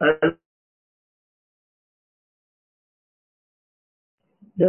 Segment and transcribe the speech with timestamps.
[0.00, 0.42] Yes,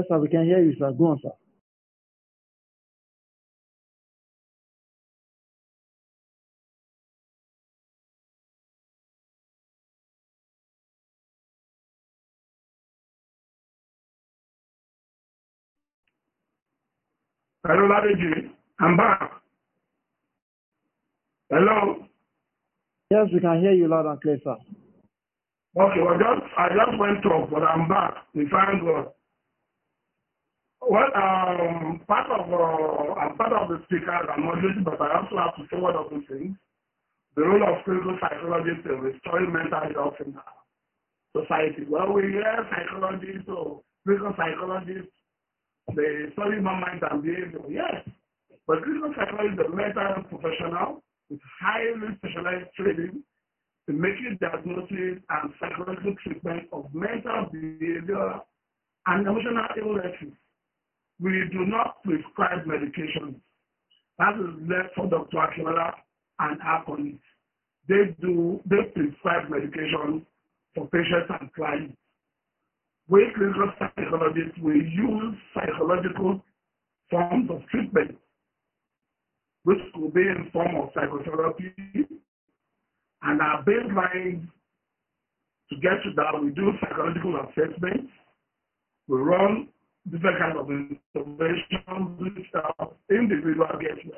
[0.09, 0.91] sir, we can hear you, sir.
[0.98, 1.31] Go on, sir.
[17.67, 18.50] hello, Ladeji.
[18.80, 19.31] I'm back.
[21.52, 22.05] Hello.
[23.11, 24.55] Yes, we can hear you loud and clear, sir.
[25.77, 28.27] Okay, well, just I just went off, but I'm back.
[28.35, 29.13] We find God.
[30.81, 34.27] Well, um, part of uh, I'm part of the speakers.
[34.30, 36.57] I'm moderating, but I also have to say one of the things.
[37.35, 40.55] The role of clinical psychologists in restoring mental health in our
[41.38, 41.86] society.
[41.89, 45.14] Well, we hear psychologists or clinical psychologists,
[45.95, 47.61] they study mind and behavior.
[47.69, 48.05] Yes,
[48.67, 53.23] but clinical psychologist is a mental health professional with highly specialized training
[53.87, 58.39] in making diagnosis and psychological treatment of mental behavior
[59.07, 60.33] and emotional illnesses.
[61.19, 63.35] We do not prescribe medications.
[64.19, 65.37] That is left for Dr.
[65.37, 65.93] Akinola
[66.39, 67.23] and our colleagues.
[67.87, 70.25] They do, they prescribe medications
[70.75, 71.97] for patients and clients.
[73.09, 76.41] We clinical psychologists, we use psychological
[77.09, 78.17] forms of treatment,
[79.63, 81.73] which could be in form of psychotherapy,
[83.23, 84.47] and our baseline
[85.69, 88.11] to get to that, we do psychological assessments,
[89.08, 89.69] we run
[90.11, 90.67] different kinds of
[92.53, 94.11] help individual get.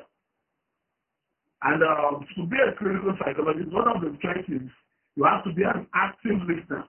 [1.62, 4.68] And uh, to be a clinical psychologist, one of the strengths is
[5.16, 6.84] you have to be an active listener.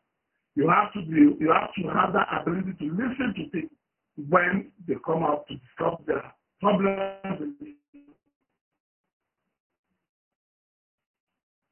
[0.56, 3.78] You have to be, you have to have that ability to listen to people
[4.30, 7.58] when they come out to discuss their problems.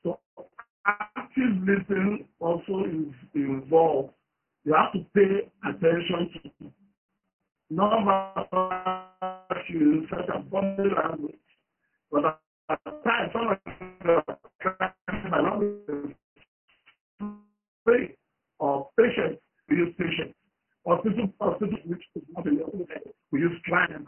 [0.03, 0.19] So
[0.85, 4.13] active listening also is involved.
[4.65, 6.29] You have to pay attention
[6.59, 6.71] to
[7.69, 9.11] non-verbal
[9.67, 11.35] cues such as body language.
[12.11, 12.39] But
[12.69, 14.23] at times, some of the
[15.31, 15.61] not
[18.59, 20.35] or patients, we use patients.
[20.85, 24.07] Hospital, hospital, which is not in the hospital, we use client.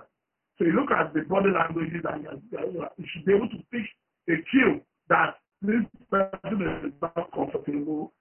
[0.57, 3.85] So you look at the body languages and you should be able to pick
[4.29, 5.35] a cue that
[5.65, 8.13] this person is not comfortable,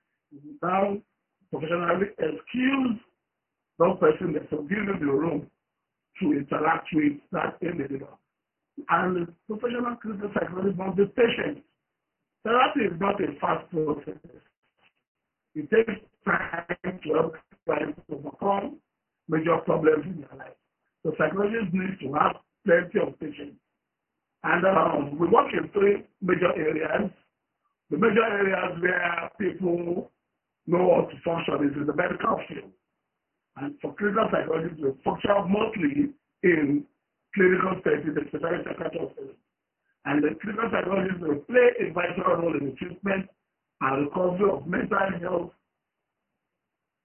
[0.62, 0.97] now
[1.50, 2.99] professionally excuse
[3.78, 5.47] that person that give them the room
[6.21, 8.19] to interact with that individual.
[8.88, 11.62] And the professional clinical psychologist must be patient.
[12.44, 14.21] Therapy is not a fast process.
[15.55, 17.34] It takes time to help
[17.65, 18.78] clients overcome
[19.28, 20.56] major problems in their life.
[21.03, 23.55] So psychologists need to have plenty of patience.
[24.43, 27.11] And um, we work in three major areas.
[27.90, 30.10] The major areas where people
[30.66, 32.72] know how to function is in the medical field.
[33.56, 36.84] And for clinical psychologists, function mostly in
[37.34, 39.36] clinical settings, especially psychiatric settings.
[40.06, 43.28] And the clinical psychologists will play a vital role in the treatment
[43.80, 45.50] and recovery of mental health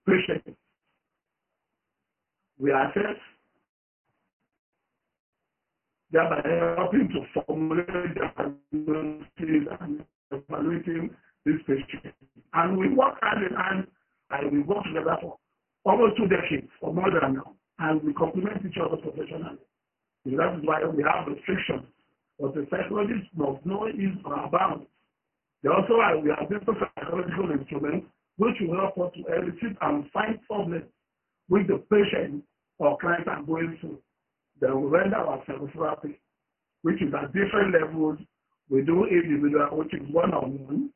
[0.07, 0.57] patients.
[2.57, 3.19] We assess,
[6.11, 6.41] thereby
[6.78, 11.09] helping to formulate diagnosis and evaluating
[11.45, 12.16] these patients.
[12.53, 13.88] And we work hand in hand
[14.31, 15.38] and we work together for
[15.85, 17.56] almost two decades or more than now.
[17.79, 19.57] And we complement each other professionally.
[20.25, 21.88] And that is why we have restrictions.
[22.40, 24.88] But the psychologists must know is our bounds.
[25.63, 28.07] They also have, we have different psychological instruments
[28.38, 30.85] which will help us to elicit and find problems
[31.50, 32.44] with the patient
[32.78, 34.00] or client are going through.
[34.61, 36.19] Then we render our psychotherapy,
[36.84, 38.17] which is at different levels.
[38.69, 40.90] We do individual, which is one-on-one.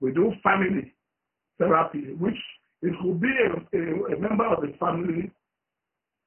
[0.00, 0.94] We do family
[1.58, 2.36] therapy, which
[2.82, 5.30] it could be a, a, a member of the family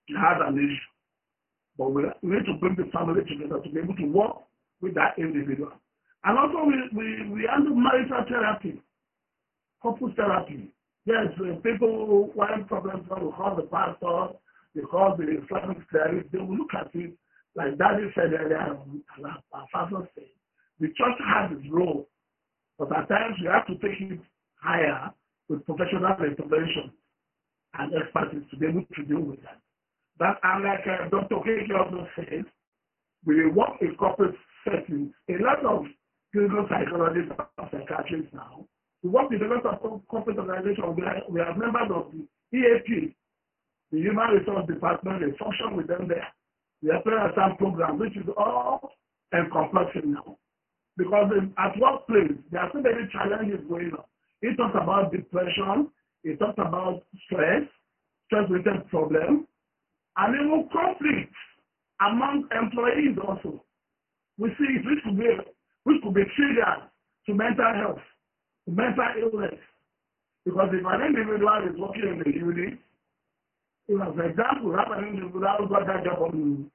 [0.10, 0.92] has an issue.
[1.78, 4.36] But we need to bring the family together to be able to work
[4.82, 5.72] with that individual.
[6.24, 8.82] And also we, we, we handle marital therapy,
[9.82, 10.74] couple therapy.
[11.06, 14.38] Yes, uh, people who have problems, will call the pastor,
[14.76, 17.14] they call the Islamic cleric, they will look at it
[17.56, 19.02] like Daddy said earlier, and
[19.54, 20.26] our pastor said.
[20.82, 22.10] The church has its role,
[22.80, 24.20] but at times we have to take it
[24.60, 25.14] higher
[25.48, 26.90] with professional intervention
[27.78, 29.62] and expertise to be able to deal with that.
[30.18, 31.38] But unlike uh, Dr.
[31.46, 32.46] Keke also says,
[33.26, 34.34] we work in corporate
[34.66, 35.14] settings.
[35.30, 35.86] A lot of
[36.34, 38.66] clinical psychologists and psychiatrists now,
[39.04, 40.98] we work with a lot of corporate organizations.
[40.98, 42.26] We are, we are members of the
[42.58, 43.14] EAP,
[43.92, 45.22] the Human Resource Department.
[45.22, 46.26] They function with them there.
[46.82, 48.90] We are playing some program, which is all
[49.32, 50.38] encompassing now.
[50.98, 54.04] Because in, at workplace, there are so many challenges going on.
[54.42, 55.90] He talks about depression.
[56.24, 57.64] He talks about stress,
[58.28, 59.48] stress-related problem,
[60.18, 61.34] and even conflict
[62.02, 63.64] among employees also.
[64.38, 65.30] We see it, which could be,
[65.84, 66.90] which could be triggered
[67.28, 68.04] to mental health,
[68.66, 69.60] to mental illness.
[70.46, 72.80] Because if an individual is working in the unit,
[73.88, 76.72] you know, for example, have an individual who got that job on,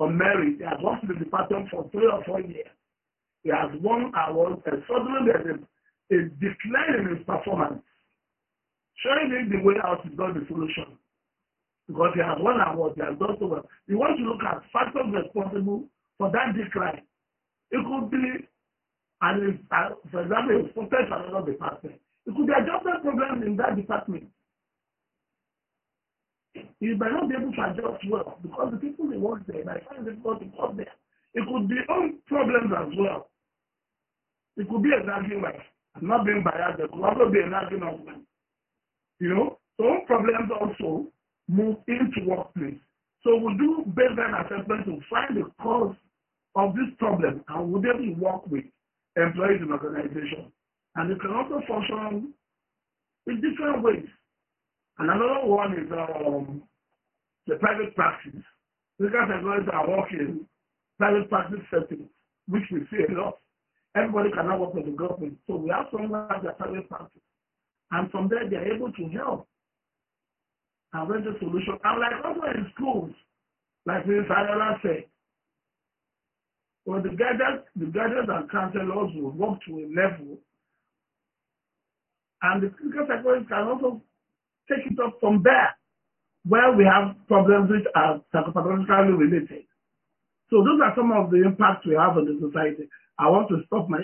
[0.00, 2.66] on merit, he has worked in the department for three or four years.
[3.46, 5.56] He has won awards, and suddenly there's a,
[6.10, 7.78] a decline in his performance.
[9.06, 10.98] Showing him the way out is not the solution.
[11.86, 13.62] Because he has won awards, he has done so well.
[13.86, 15.86] You want to look at factors responsible
[16.18, 17.06] for that decline.
[17.70, 18.50] It could be,
[19.22, 22.02] and uh, for example, it's posted to another department.
[22.26, 24.26] It could be adjustment problem in that department.
[26.82, 29.86] You might not be able to adjust well because the people they work there might
[29.86, 30.90] find it difficult to come there.
[31.38, 33.30] It could be own problems as well.
[34.56, 35.60] It could be a nagging wife.
[35.96, 36.80] I'm not being biased.
[36.80, 38.24] It could also be a nagging husband.
[39.20, 41.08] You know, so problems also
[41.48, 42.78] move into workplace.
[43.22, 45.94] So we do baseline assessment to find the cause
[46.54, 48.64] of this problem and we'll to work with
[49.16, 50.52] employees in organization.
[50.96, 52.32] And it can also function
[53.26, 54.06] in different ways.
[54.98, 56.62] And another one is um,
[57.46, 58.40] the private practice.
[58.98, 60.46] Legal employees are working
[60.98, 62.08] private practice settings,
[62.48, 63.38] which we see a lot.
[63.96, 65.38] Everybody cannot work with the government.
[65.46, 67.22] So we have someone who has a private practice.
[67.90, 69.48] And from there, they're able to help
[70.92, 71.78] and render solution.
[71.82, 73.10] And like also in schools,
[73.86, 74.28] like Mrs.
[74.30, 75.04] Ayala said,
[76.84, 80.38] well, the guidance, the guidance and counselors will work to a level,
[82.42, 84.02] and the clinical psychologists can also
[84.70, 85.74] take it up from there,
[86.46, 89.66] where we have problems which are psychopathologically related.
[90.50, 92.88] So those are some of the impacts we have on the society.
[93.18, 94.00] I want to stop my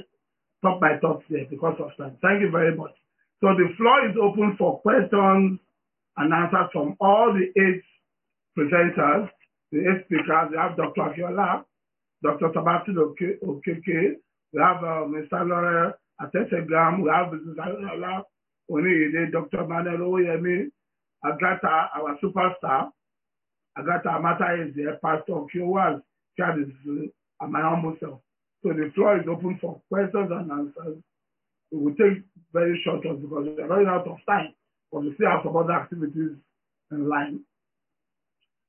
[0.60, 2.16] stop my thoughts there because of time.
[2.22, 2.92] Thank you very much.
[3.40, 5.58] So the floor is open for questions
[6.16, 7.82] and answers from all the eight
[8.56, 9.28] presenters,
[9.72, 10.48] the eight speakers.
[10.50, 11.02] We have Dr.
[11.02, 11.64] Akiola,
[12.22, 12.48] Dr.
[12.54, 14.14] Sabati Okeke,
[14.52, 15.48] we have uh, Mr.
[15.48, 17.56] Laura Atesegam, we have Mrs.
[17.56, 18.22] Akiola
[18.70, 19.66] Oniyede, Dr.
[19.66, 20.66] Manuel Oyemi,
[21.24, 22.90] Agata, our superstar.
[23.76, 26.00] Agata Amata is the pastor of Kiowas,
[26.38, 27.10] Chad is
[27.40, 28.20] uh, my humble self.
[28.62, 30.98] So the floor is open for questions and answers.
[31.70, 32.22] We will take
[32.52, 34.54] very short ones because we are running out of time,
[34.92, 36.36] but we still have some other activities
[36.90, 37.40] in line.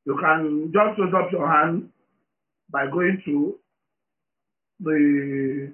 [0.05, 1.89] You can just raise up your hand
[2.71, 3.55] by going to
[4.79, 5.73] the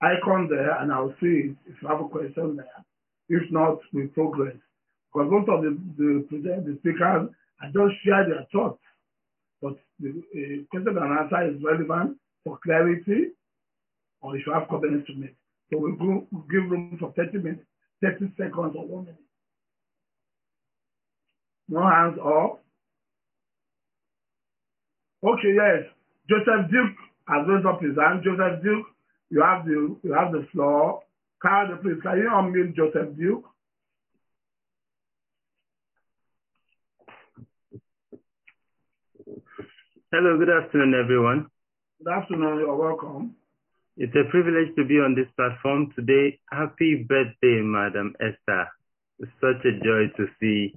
[0.00, 2.84] icon there and I'll see it if you have a question there.
[3.28, 4.56] If not, we progress.
[5.12, 7.28] Because most of the, the, the speakers
[7.60, 8.80] I just share their thoughts,
[9.60, 13.32] but the uh, question and answer is relevant for clarity
[14.20, 15.14] or if you have comments to.
[15.70, 17.64] So we'll, we'll give room for 30 minutes,
[18.02, 19.20] 30 seconds or one minute.
[21.68, 22.62] No hands up.
[25.22, 25.86] Okay, yes.
[26.28, 26.96] Joseph Duke
[27.28, 28.24] has raised up his hand.
[28.24, 28.86] Joseph Duke,
[29.30, 31.02] you have the you have the floor.
[31.40, 33.44] Carl, please, can you unmute Joseph Duke?
[40.12, 41.46] Hello, good afternoon, everyone.
[42.02, 43.36] Good afternoon, you're welcome.
[43.98, 46.40] It's a privilege to be on this platform today.
[46.50, 48.68] Happy birthday, Madam Esther.
[49.18, 50.74] It's such a joy to see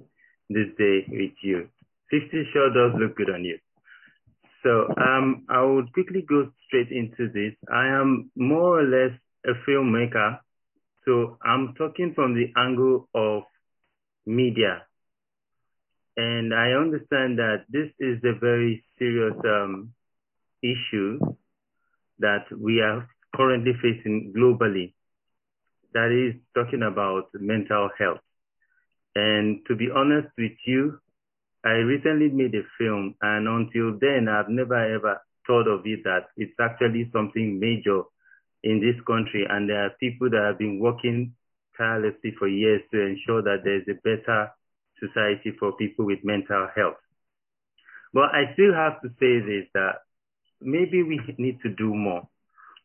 [0.50, 1.70] this day with you.
[2.10, 3.58] 50 sure does look good on you.
[4.62, 7.54] So um, I would quickly go straight into this.
[7.72, 10.40] I am more or less a filmmaker.
[11.06, 13.44] So I'm talking from the angle of
[14.26, 14.82] media.
[16.18, 19.94] And I understand that this is a very serious um,
[20.64, 21.20] issue
[22.18, 24.94] that we are currently facing globally.
[25.92, 28.20] That is talking about mental health.
[29.14, 30.98] And to be honest with you,
[31.64, 36.28] I recently made a film, and until then, I've never ever thought of it that
[36.36, 38.02] it's actually something major
[38.62, 39.46] in this country.
[39.48, 41.34] And there are people that have been working
[41.76, 44.50] tirelessly for years to ensure that there's a better
[45.00, 47.00] society for people with mental health.
[48.12, 50.04] But I still have to say this that
[50.64, 52.28] maybe we need to do more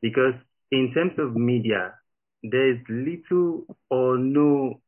[0.01, 0.33] because
[0.71, 1.93] in terms of media,
[2.43, 4.81] there's little or no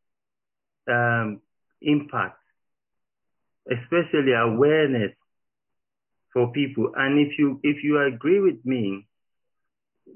[0.89, 1.41] um,
[1.81, 2.37] impact,
[3.69, 5.11] especially awareness
[6.33, 6.91] for people.
[6.95, 9.07] And if you if you agree with me,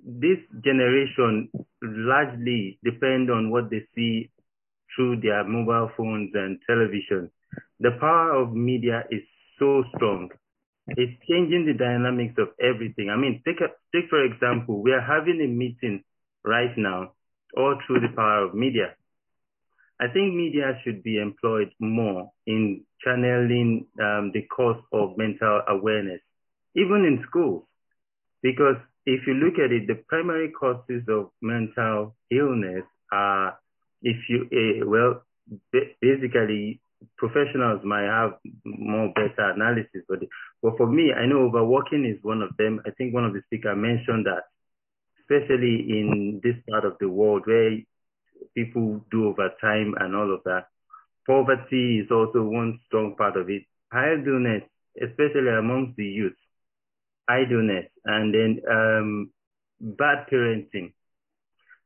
[0.04, 1.50] this generation
[1.82, 4.30] largely depend on what they see
[4.96, 7.30] through their mobile phones and television.
[7.80, 9.22] The power of media is
[9.60, 10.30] so strong.
[10.88, 13.10] It's changing the dynamics of everything.
[13.10, 16.04] I mean, take a, take for example, we are having a meeting
[16.44, 17.14] right now
[17.58, 18.96] all through the power of media.
[20.00, 26.22] I think media should be employed more in channeling um, the cause of mental awareness,
[26.76, 27.64] even in schools.
[28.44, 28.76] Because
[29.06, 33.58] if you look at it, the primary causes of mental illness are,
[34.02, 35.24] if you, uh, well,
[36.02, 36.82] basically
[37.18, 38.34] professionals might have
[38.66, 40.20] more better analysis, but,
[40.62, 42.82] but for me, I know overworking is one of them.
[42.86, 44.44] I think one of the speakers mentioned that,
[45.22, 47.78] especially in this part of the world where
[48.56, 50.68] people do overtime and all of that.
[51.28, 53.64] Poverty is also one strong part of it.
[53.92, 54.64] Idleness,
[55.02, 56.38] especially amongst the youth,
[57.28, 59.32] idleness, and then um,
[59.80, 60.94] bad parenting.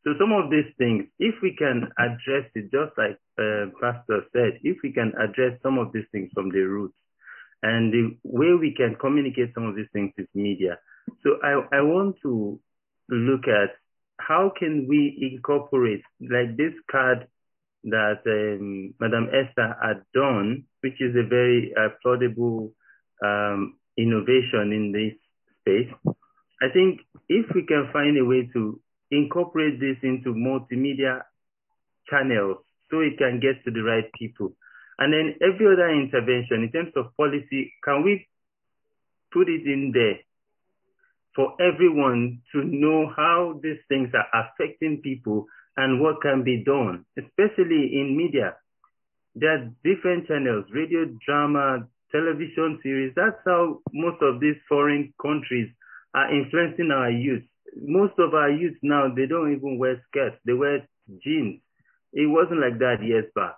[0.04, 4.60] So some of these things, if we can address it, just like uh, Pastor said,
[4.64, 6.96] if we can address some of these things from the roots,
[7.62, 10.78] and the way we can communicate some of these things is media.
[11.24, 12.60] So I, I want to
[13.10, 13.76] look at
[14.18, 17.28] how can we incorporate like this card
[17.86, 22.72] that um, Madam Esther had done, which is a very applaudable
[23.24, 25.14] um, innovation in this
[25.62, 26.14] space.
[26.62, 28.80] I think if we can find a way to
[29.12, 31.22] incorporate this into multimedia
[32.10, 32.58] channels
[32.90, 34.54] so it can get to the right people.
[34.98, 38.28] And then every other intervention in terms of policy, can we
[39.32, 40.20] put it in there
[41.36, 45.46] for everyone to know how these things are affecting people
[45.78, 48.56] and what can be done, especially in media.
[49.36, 53.14] There are different channels, radio, drama, television series.
[53.16, 55.70] That's how most of these foreign countries
[56.14, 57.44] are influencing our youth
[57.76, 60.88] most of our youth now, they don't even wear skirts, they wear
[61.24, 61.62] jeans.
[62.14, 63.56] It wasn't like that years back.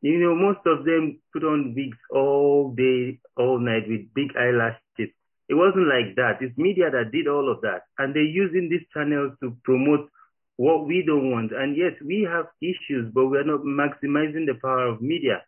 [0.00, 5.12] You know, most of them put on wigs all day, all night with big eyelashes.
[5.48, 6.40] It wasn't like that.
[6.40, 7.82] It's media that did all of that.
[7.98, 10.08] And they're using these channels to promote
[10.56, 11.52] what we don't want.
[11.52, 15.42] And yes, we have issues, but we're not maximizing the power of media.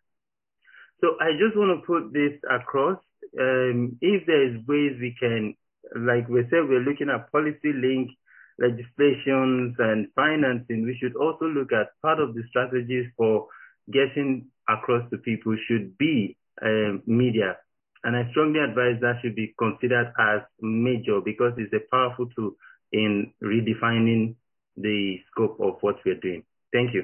[1.01, 2.97] So I just want to put this across.
[3.39, 5.55] Um, if there is ways we can
[5.95, 8.11] like we said, we're looking at policy link
[8.59, 10.83] legislations and financing.
[10.83, 13.47] We should also look at part of the strategies for
[13.91, 17.57] getting across to people should be um, media.
[18.03, 22.51] And I strongly advise that should be considered as major because it's a powerful tool
[22.91, 24.35] in redefining
[24.75, 26.43] the scope of what we're doing.
[26.71, 27.03] Thank you.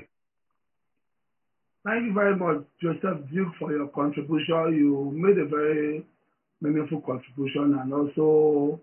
[1.86, 4.74] Thank you very much, Joseph Duke, for your contribution.
[4.74, 6.06] You made a very
[6.63, 8.79] meaningful contribution and also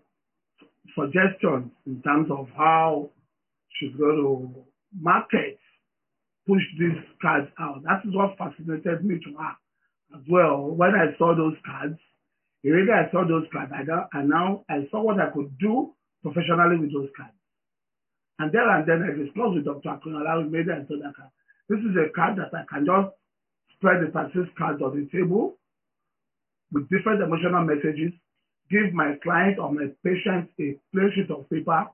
[0.94, 3.08] suggestions in terms of how
[3.78, 4.64] she's going to
[5.00, 5.58] market,
[6.46, 7.82] push these cards out.
[7.84, 9.54] That is what fascinated me to her
[10.14, 10.68] as well.
[10.68, 11.99] When I saw those cards,
[12.62, 15.94] immediately I saw those cards, I got, and now I saw what I could do
[16.22, 17.32] professionally with those cards.
[18.38, 19.88] And then and then I discussed with Dr.
[19.88, 21.30] Akunala, we made and her,
[21.68, 23.08] this is a card that I can just
[23.76, 25.60] spread the taxes cards on the table
[26.72, 28.12] with different emotional messages,
[28.70, 31.86] give my client or my patient a plain sheet of paper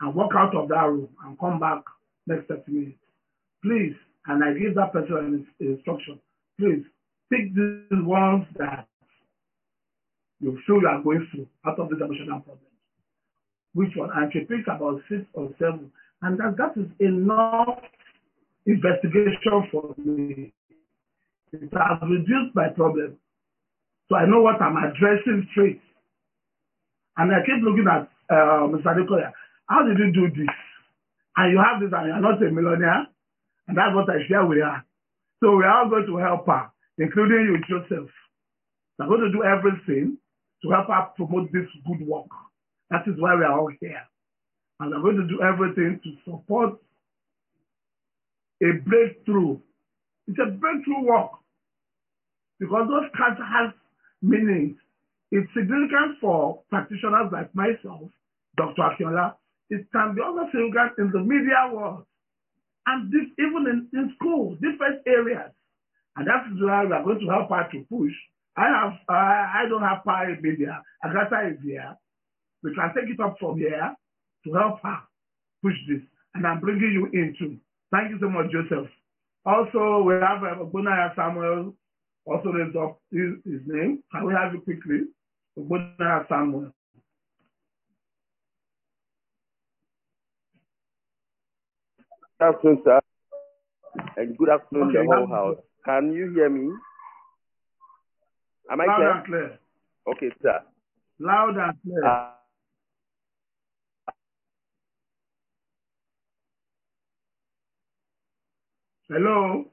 [0.00, 1.82] and walk out of that room and come back
[2.26, 2.98] next 30 minutes.
[3.62, 3.94] Please,
[4.26, 6.20] and I give that person an instruction,
[6.58, 6.84] please
[7.30, 8.86] pick the ones that
[10.40, 12.66] you feel you are going through out of these emotional problems.
[13.74, 14.10] Which one?
[14.14, 15.90] And she picks about six or seven.
[16.20, 17.78] And that, that is enough
[18.66, 20.52] investigation for me.
[21.52, 23.16] It has reduced my problem.
[24.08, 25.80] So I know what I'm addressing straight.
[27.16, 28.92] And I keep looking at uh, Mr.
[28.96, 29.32] Adekoya.
[29.68, 30.54] How did you do this?
[31.36, 33.06] And you have this and you're not a millionaire.
[33.68, 34.82] And that's what I share with her.
[35.42, 38.10] So we are all going to help her, including you, Joseph.
[38.98, 40.18] We're going to do everything
[40.62, 42.28] to help her promote this good work.
[42.90, 44.02] That is why we are all here.
[44.78, 46.78] And we're going to do everything to support
[48.62, 49.58] a breakthrough.
[50.28, 51.32] It's a breakthrough work.
[52.60, 53.74] Because those cards have
[54.22, 54.76] meaning
[55.30, 58.10] it's significant for practitioners like myself,
[58.56, 58.82] Dr.
[58.82, 59.34] Akinola.
[59.70, 62.04] It can be also significant in the media world
[62.86, 65.50] and this even in, in school, different areas.
[66.16, 68.12] And that is why we are going to help her to push.
[68.56, 70.82] I have uh, I don't have power in media.
[71.02, 71.96] Agatha is here.
[72.62, 73.94] We can take it up from here
[74.44, 74.98] to help her
[75.62, 76.02] push this.
[76.34, 77.56] And I'm bringing you in too.
[77.90, 78.90] Thank you so much, Joseph.
[79.46, 81.74] Also, we have uh, Bunaya Samuel
[82.26, 84.02] also raised up his, his name.
[84.12, 85.06] Can we have it quickly?
[85.58, 86.72] Ogbonna Samuel.
[92.40, 93.00] Good afternoon, sir.
[94.16, 95.56] And good afternoon, Okay, the whole house.
[95.84, 96.72] Can you hear me?
[98.70, 99.10] Am I Loud clear?
[99.12, 99.58] and clear.
[100.08, 100.60] Okay, sir.
[101.18, 102.04] Loud and clear.
[102.04, 102.30] Uh,
[109.08, 109.66] Hello,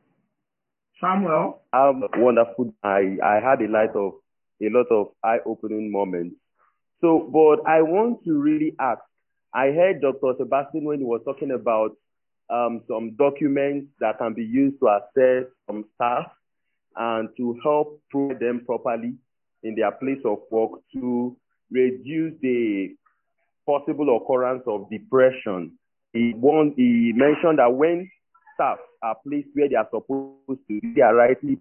[1.02, 1.62] Samuel.
[1.74, 2.74] Um, wonderful.
[2.84, 4.14] I, I had a lot of
[4.62, 6.36] a lot of eye-opening moments.
[7.02, 9.00] So, but I want to really ask.
[9.54, 10.34] I heard Dr.
[10.38, 11.92] Sebastian when he was talking about
[12.50, 16.26] um, some documents that can be used to assess some staff
[16.96, 19.14] and to help prove them properly
[19.64, 21.36] in their place of work to
[21.72, 22.96] reduce the
[23.66, 25.78] possible occurrence of depression.
[26.14, 28.10] He, one, he mentioned that when
[28.60, 31.58] staff are placed where they are supposed to, they are rightly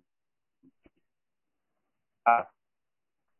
[2.27, 2.43] uh,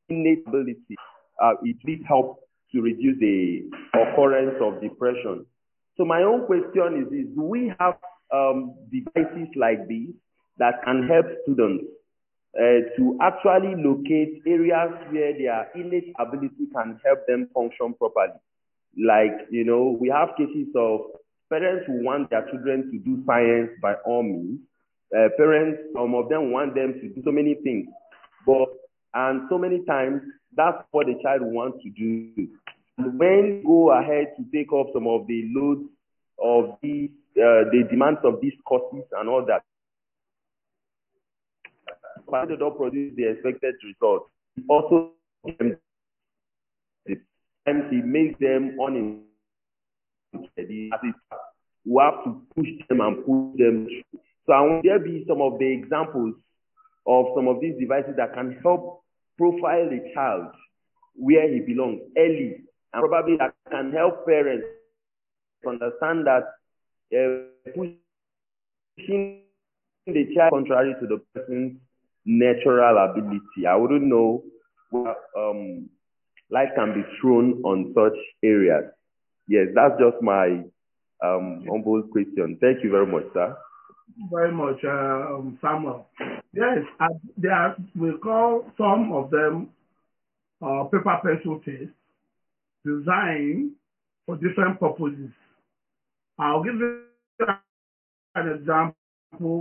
[0.09, 0.97] innate ability.
[1.43, 2.41] Uh, it will help
[2.73, 5.45] to reduce the occurrence of depression.
[5.97, 7.97] So my own question is, is do we have
[8.33, 10.15] um, devices like these
[10.59, 11.85] that can help students
[12.57, 18.39] uh, to actually locate areas where their innate ability can help them function properly?
[18.97, 21.01] Like, you know, we have cases of
[21.51, 24.61] parents who want their children to do science by all means.
[25.17, 27.89] Uh, parents, some of them want them to do so many things.
[28.47, 28.69] But,
[29.15, 30.23] and so many times,
[30.57, 32.49] that's what the child wants to do.
[32.97, 35.89] When go ahead to take up some of the loads
[36.43, 39.63] of these, uh, the demands of these courses and all that,
[42.29, 44.31] but they don't produce the expected results.
[44.69, 45.13] Also,
[47.69, 49.28] times it makes them uninterested.
[50.35, 50.91] We
[52.01, 54.21] have to push them and push them through.
[54.47, 56.35] So, I want there be some of the examples
[57.07, 59.03] of some of these devices that can help
[59.37, 60.53] profile the child
[61.15, 64.67] where he belongs early, and probably that can help parents
[65.67, 66.45] understand that
[67.15, 69.43] uh, pushing
[70.07, 71.79] the child contrary to the person's
[72.25, 73.67] natural ability.
[73.69, 74.45] I wouldn't know
[74.91, 75.89] where um,
[76.51, 78.85] light can be thrown on such areas.
[79.49, 80.63] Yes, that's just my
[81.25, 82.59] um, humble question.
[82.61, 83.57] Thank you very much, sir.
[84.31, 86.07] very much, uh, um, Samuel.
[86.53, 89.71] Yes, uh, there are, we call some of them
[90.63, 91.95] uh, paper pencil tests
[92.85, 93.73] designed
[94.27, 95.31] for different purposes.
[96.39, 97.03] I'll give you
[98.35, 98.95] an example.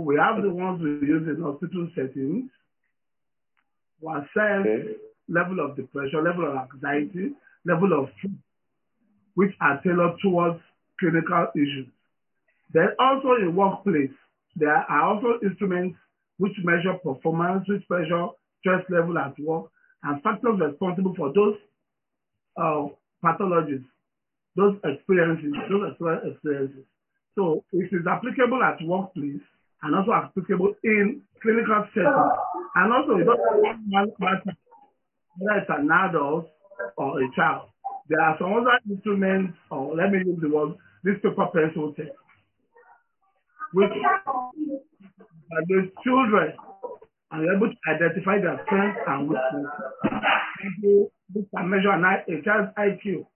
[0.04, 2.50] We have the ones we use in hospital settings
[4.00, 4.96] to assess Okay.
[5.28, 7.32] level of depression, level of anxiety,
[7.64, 8.08] level of
[9.38, 10.58] which are tailored towards
[10.98, 11.86] clinical issues.
[12.74, 14.10] Then also in workplace,
[14.56, 15.96] there are also instruments
[16.38, 18.26] which measure performance, which measure
[18.58, 19.70] stress level at work,
[20.02, 21.54] and factors responsible for those
[22.56, 22.90] uh,
[23.22, 23.84] pathologies,
[24.56, 25.94] those experiences, those
[26.26, 26.84] experiences.
[27.36, 29.46] So it is applicable at workplace
[29.84, 32.34] and also applicable in clinical settings.
[32.74, 34.58] And also it doesn't matter
[35.38, 36.50] whether it's an adult
[36.96, 37.70] or a child.
[38.08, 42.08] There are some other instruments, or let me use the word, this paper pencil test,
[43.72, 43.90] which
[45.68, 46.54] those children
[47.30, 51.10] are able to identify their strengths and weaknesses.
[51.54, 53.26] Can measure an a child's IQ.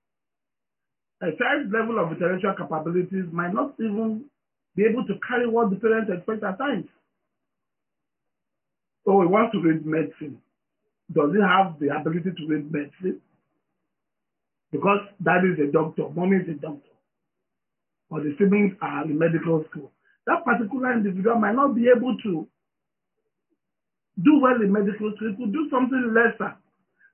[1.20, 4.24] A child's level of intellectual capabilities might not even
[4.74, 6.88] be able to carry what the parents expect at times.
[9.04, 10.40] So we want to read medicine.
[11.12, 13.20] Does he have the ability to read medicine?
[14.72, 16.96] Because daddy is a doctor, mommy is a doctor,
[18.10, 19.92] or the siblings are in medical school.
[20.26, 22.48] That particular individual might not be able to
[24.24, 25.36] do well in medical school.
[25.36, 26.56] Could do something lesser.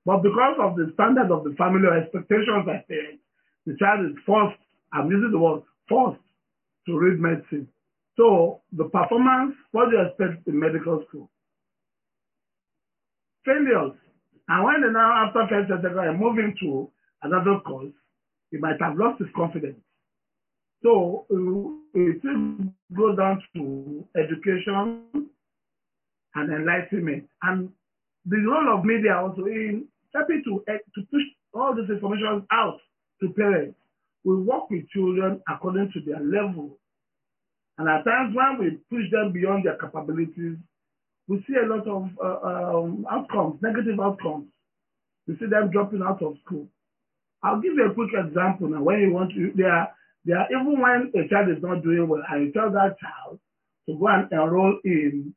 [0.05, 3.21] But because of the standard of the family or expectations by parents,
[3.65, 4.57] the child is forced,
[4.93, 6.21] I'm using the word forced,
[6.87, 7.67] to read medicine.
[8.15, 11.29] So the performance, what do you expect in medical school?
[13.45, 13.93] Failures.
[14.47, 16.89] And when they now, after first, are moving to
[17.23, 17.91] another cause,
[18.51, 19.79] he might have lost his confidence.
[20.83, 22.21] So uh, it
[22.95, 25.29] goes down to education
[26.35, 27.27] and enlightenment.
[27.43, 27.69] And
[28.25, 32.79] the role of media also in helping to, eh, to push all this information out
[33.21, 33.75] to parents.
[34.23, 36.77] We work with children according to their level.
[37.77, 40.57] And at times when we push them beyond their capabilities,
[41.27, 44.47] we see a lot of uh, um, outcomes, negative outcomes.
[45.27, 46.67] We see them dropping out of school.
[47.43, 48.83] I'll give you a quick example now.
[48.83, 49.89] When you want to, there are,
[50.25, 53.39] there are, even when a child is not doing well, and you tell that child
[53.87, 55.33] to go and enroll in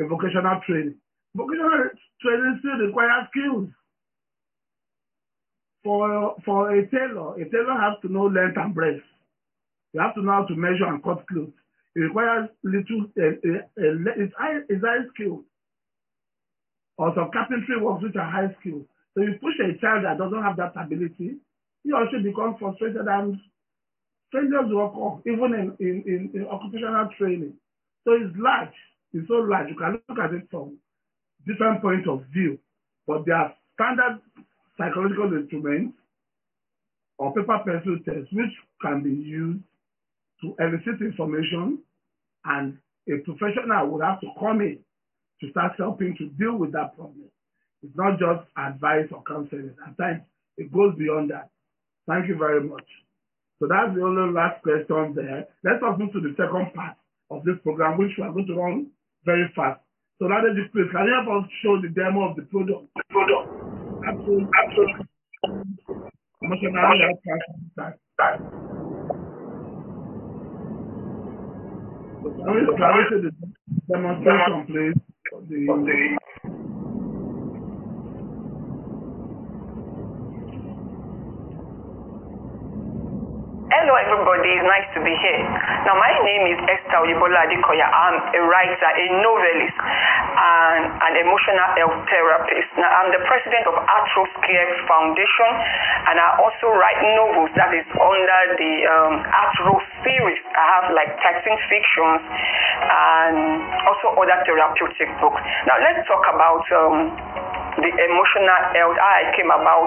[0.00, 0.96] a vocational training.
[1.36, 1.90] Vocational
[2.20, 3.68] training still requires skills.
[5.84, 9.04] For, for a tailor, a tailor has to know length and breadth.
[9.92, 11.52] You have to know how to measure and cut clothes.
[11.94, 15.44] It requires little, uh, uh, uh, it's, high, it's high skill.
[16.98, 18.86] Some carpentry works which are high skill.
[19.14, 21.38] So you push a child that doesn't have that ability,
[21.84, 23.38] he or she becomes frustrated and
[24.32, 27.54] failures will occur, even in, in, in, in occupational training.
[28.04, 28.74] So it's large.
[29.12, 29.70] It's so large.
[29.70, 30.78] You can look at it from
[31.46, 32.58] different points of view.
[33.06, 34.20] But there are standard
[34.76, 35.96] psychological instruments
[37.18, 38.50] or paper pencil tests which
[38.82, 39.62] can be used
[40.42, 41.78] to elicit information
[42.44, 44.78] and a professional would have to come in
[45.40, 47.30] to start helping to deal with that problem.
[47.84, 49.76] It's not just advice or counseling.
[49.86, 50.22] At times,
[50.56, 51.50] it goes beyond that.
[52.08, 52.88] Thank you very much.
[53.60, 55.44] So that's the only last question there.
[55.62, 56.96] Let's move to the second part
[57.30, 58.86] of this program, which we are going to run
[59.26, 59.80] very fast.
[60.18, 62.88] So that is please, can you help us show the demo of the product?
[62.96, 63.52] The product.
[64.08, 64.48] Absolutely.
[64.64, 65.04] Absolutely.
[66.40, 66.56] Can we,
[73.20, 73.32] the
[73.92, 74.96] demonstration, please?
[75.48, 76.23] The, the
[83.94, 84.50] Hello, everybody.
[84.58, 85.38] It's nice to be here.
[85.86, 87.86] Now, my name is Esther Oyibola Adekoya.
[87.86, 92.74] I'm a writer, a novelist, and an emotional health therapist.
[92.74, 95.46] Now, I'm the president of Atros Care Foundation,
[96.10, 99.14] and I also write novels that is under the um,
[100.02, 100.42] series.
[100.42, 105.38] I have like 13 fictions and also other therapeutic books.
[105.70, 107.14] Now, let's talk about um,
[107.78, 109.86] the emotional health, I came about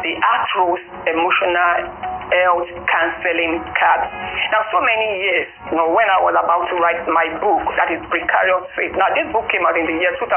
[0.00, 4.02] the Atros emotional health counseling card.
[4.52, 7.92] Now, so many years, you know, when I was about to write my book, that
[7.92, 8.96] is Precarious Faith.
[8.96, 10.32] Now, this book came out in the year 2008.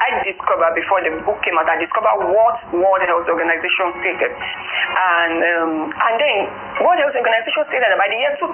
[0.00, 5.38] I discovered before the book came out, I discovered what World Health Organization stated, and
[5.38, 6.38] um, and then
[6.80, 8.48] World Health Organization stated that by the year 2020,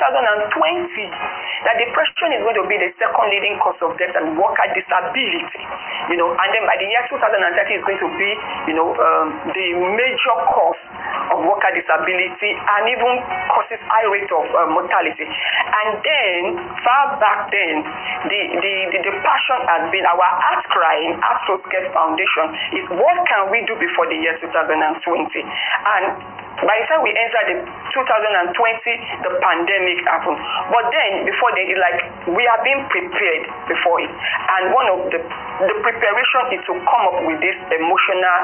[1.63, 5.63] that depression is going to be the second leading cause of death and worker disability.
[6.11, 8.31] You know, and then by the year 2030 is going to be,
[8.67, 10.83] you know, um, the major cause
[11.31, 13.15] of worker disability and even
[13.55, 15.27] causes high rate of uh, mortality.
[15.27, 16.41] And then
[16.83, 17.87] far back then,
[18.27, 23.23] the, the, the, the passion has been our art cry in Astro Foundation is what
[23.31, 24.51] can we do before the year 2020?
[24.51, 27.57] And by the time we enter the
[27.93, 30.41] 2020, the pandemic happened.
[30.73, 32.01] But then before then, it's like
[32.33, 34.09] we have been prepared before it.
[34.09, 38.41] And one of the the preparation is to come up with this emotional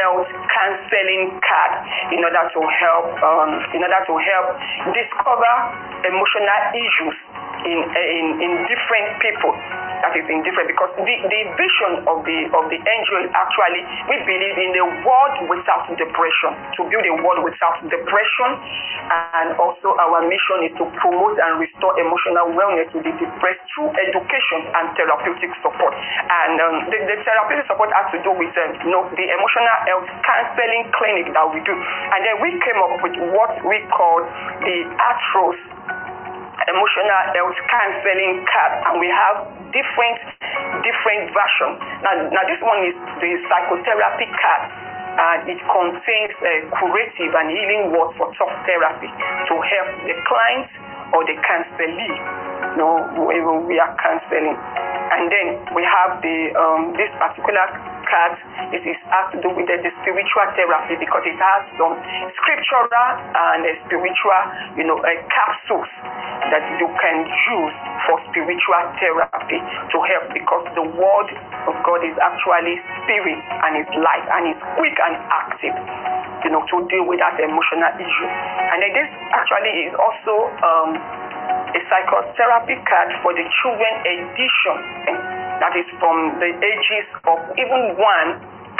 [0.00, 1.72] health counseling card
[2.12, 4.48] in order to help um, in order to help
[4.92, 5.52] discover
[6.04, 7.16] emotional issues
[7.64, 9.52] in in in different people
[10.02, 13.82] that is in different because the the vision of the of the NGO is actually
[14.10, 18.50] we believe in a world without depression to build a world without depression.
[19.12, 23.90] And also our mission is to promote and restore emotional wellness to the depressed through
[23.94, 25.94] education and therapeutic support.
[25.94, 29.76] And um, the, the therapeutic support has to do with um, you know the emotional
[29.86, 31.74] health counseling clinic that we do.
[31.74, 34.26] And then we came up with what we call
[34.66, 35.58] the Atros
[36.68, 38.72] emotional health counseling card.
[38.86, 40.20] And we have different
[40.84, 44.62] different versions now now this one is the psychotherapy card
[45.12, 49.08] and it contains a curative and healing words for talk therapy
[49.48, 50.68] to help the client
[51.16, 54.56] or the counselee you know whoever we are counseling
[55.12, 57.68] and then we have the um, this particular
[58.08, 58.32] card
[58.72, 61.92] it is has to do with the, the spiritual therapy because it has some
[62.40, 64.42] scriptural and uh, spiritual
[64.80, 65.90] you know uh, capsules
[66.48, 67.76] that you can use
[68.08, 69.60] for spiritual therapy
[69.92, 71.28] to help because the word
[71.68, 75.76] of God is actually spirit and it's life and it's quick and active
[76.44, 78.28] you know to deal with that emotional issue.
[78.28, 80.90] And then this actually is also um,
[81.72, 84.76] a psychotherapy card for the children edition
[85.62, 88.30] that is from the ages of even one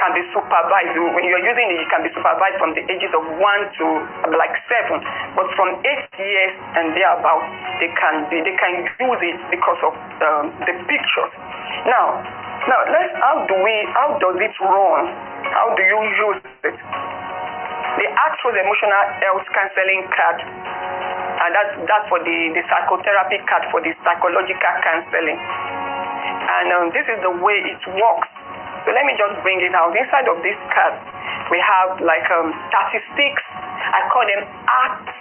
[0.02, 0.98] can be supervised.
[0.98, 3.86] When you're using it, it can be supervised from the ages of one to
[4.34, 4.98] like seven.
[5.38, 7.46] But from eight years and thereabout,
[7.78, 11.32] they can be they can use it because of um, the pictures.
[11.86, 12.18] Now,
[12.66, 15.06] now let's how do we how does it run?
[15.54, 16.74] How do you use it?
[16.74, 23.80] The Atros Emotional Health Counseling Card and that's that's for the the psychotherapy card for
[23.80, 25.38] the psychological counseling.
[25.38, 28.30] And um, this is the way it works.
[28.84, 29.94] So let me just bring it out.
[29.94, 30.94] Inside of this card
[31.52, 33.44] we have like um, statistics.
[33.92, 35.16] I call them acts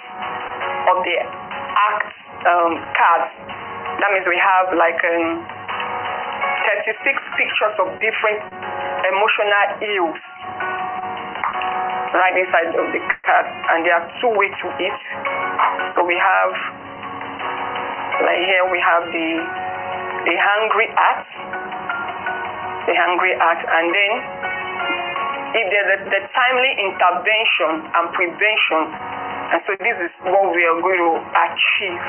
[0.87, 2.15] of the acts
[2.47, 3.31] um, cards.
[3.99, 5.43] That means we have like um,
[6.87, 7.03] 36
[7.35, 8.41] pictures of different
[9.03, 10.21] emotional ills
[12.15, 13.47] right inside of the card.
[13.75, 14.97] And there are two ways to it
[16.01, 16.53] so we have
[18.25, 19.29] like here we have the
[20.25, 21.29] the hungry act
[22.89, 24.11] the hungry act and then
[25.61, 28.81] if there's a, the timely intervention and prevention
[29.53, 32.01] and so this is what we are going to achieve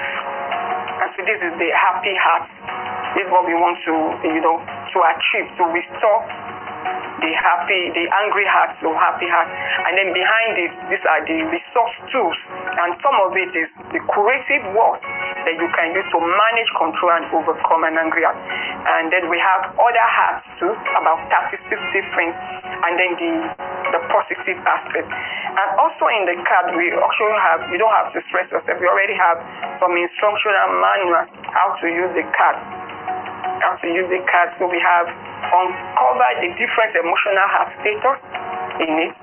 [1.03, 2.49] And so this is the happy heart.
[3.19, 6.23] This is what we want to, you know, to achieve, to restore
[7.23, 9.49] the happy, the angry heart to happy heart.
[9.87, 12.39] And then behind it, these are the resource tools.
[12.83, 15.01] And some of it is the creative work
[15.47, 18.39] that you can use to manage, control, and overcome an angry heart.
[18.39, 21.63] And then we have other hearts too, about 36
[21.95, 23.33] different, and then the
[23.93, 25.07] the positive aspect.
[25.07, 28.89] And also in the card, we actually have, you don't have to stress yourself, we
[28.89, 29.37] already have
[29.79, 32.57] some instructional manual how to use the card.
[33.63, 34.59] How to use the card.
[34.59, 38.19] So we have uncover the different emotional heart status
[38.83, 39.15] in it,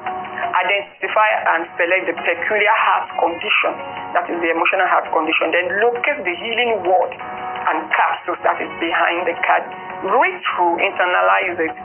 [0.55, 3.73] identify and select the peculiar heart condition,
[4.15, 8.71] that is the emotional heart condition, then locate the healing word and capsules that is
[8.79, 9.65] behind the card,
[10.07, 11.75] read through, internalize it,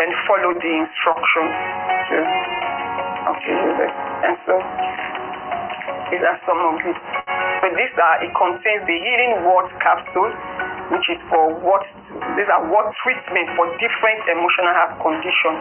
[0.00, 1.52] then follow the instructions
[2.10, 2.16] to,
[3.30, 3.94] to use it.
[4.26, 4.54] And so
[6.10, 6.98] these are some of it.
[7.62, 10.32] So these are it contains the healing word capsule,
[10.92, 11.80] which is for what
[12.36, 15.58] these are what treatment for different emotional health conditions.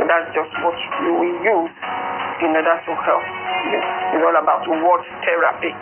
[0.00, 1.74] So that's just what you will use
[2.40, 3.24] in order to help.
[3.68, 5.76] It's all about word therapy.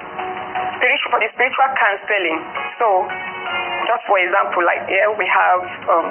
[0.77, 2.39] Spiritual for the spiritual counseling.
[2.83, 3.07] So
[3.87, 6.07] just for example, like here we have um,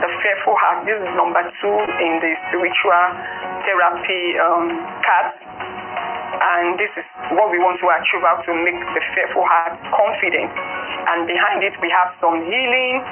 [0.00, 0.88] the fearful heart.
[0.88, 3.04] This is number two in the spiritual
[3.68, 4.72] therapy um,
[5.04, 5.36] card
[6.42, 7.06] and this is
[7.38, 10.50] what we want to achieve how to make the fearful heart confident
[11.10, 13.02] and behind it we have some healing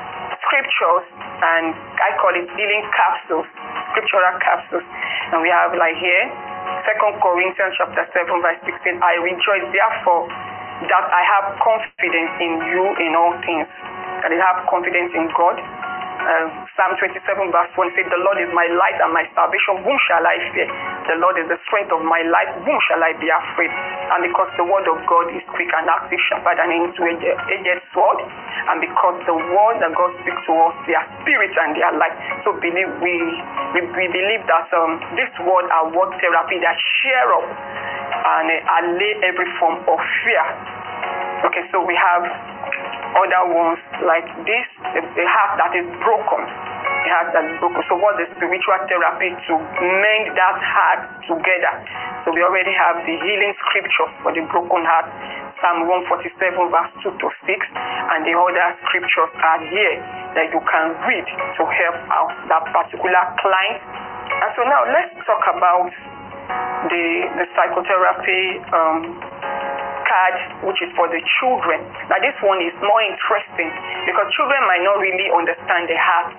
[0.47, 1.07] scriptures
[1.43, 3.47] and i call it healing capsules
[3.93, 4.87] scriptural capsules
[5.35, 6.25] and we have like here
[6.87, 10.29] second corinthians chapter 7 verse 16 i rejoice therefore
[10.89, 13.69] that i have confidence in you in all things
[14.23, 15.59] that i have confidence in god
[16.21, 17.17] uh, Psalm 27
[17.49, 19.81] verse 1 says, The Lord is my light and my salvation.
[19.81, 20.69] Whom shall I fear?
[21.11, 22.55] The Lord is the strength of my life.
[22.63, 23.75] Whom shall I be afraid?
[24.15, 28.23] And because the word of God is quick and active, sharper than any two-edged sword,
[28.71, 32.15] and because the word that God speaks to us, their spirit and their life.
[32.47, 33.15] So believe we
[33.75, 38.79] we, we believe that um, this word are word therapy that share up and uh,
[38.79, 40.47] allay every form of fear.
[41.51, 42.23] Okay, so we have
[43.19, 46.43] other ones like this, a, a heart that is broken.
[47.01, 47.81] Heart that is broken.
[47.89, 51.75] So what the spiritual therapy to mend that heart together.
[52.25, 55.09] So we already have the healing scripture for the broken heart.
[55.61, 59.97] Psalm 147 verse 2 to 6 and the other scriptures are here
[60.37, 63.79] that you can read to help out that particular client.
[64.41, 65.93] And so now let's talk about
[66.89, 67.05] the,
[67.37, 69.01] the psychotherapy um,
[70.11, 71.79] card, which is for the children.
[72.11, 73.71] Now, this one is more interesting
[74.11, 76.35] because children might not really understand the heart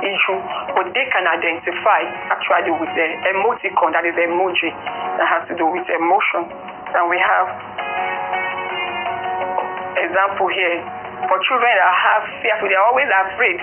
[0.00, 0.40] issue,
[0.72, 2.00] but they can identify
[2.32, 4.72] actually with the emoticon, that is emoji
[5.20, 6.48] that has to do with emotion.
[6.96, 7.46] And we have
[10.00, 10.80] example here
[11.28, 13.60] for children that have fearful, they are always afraid.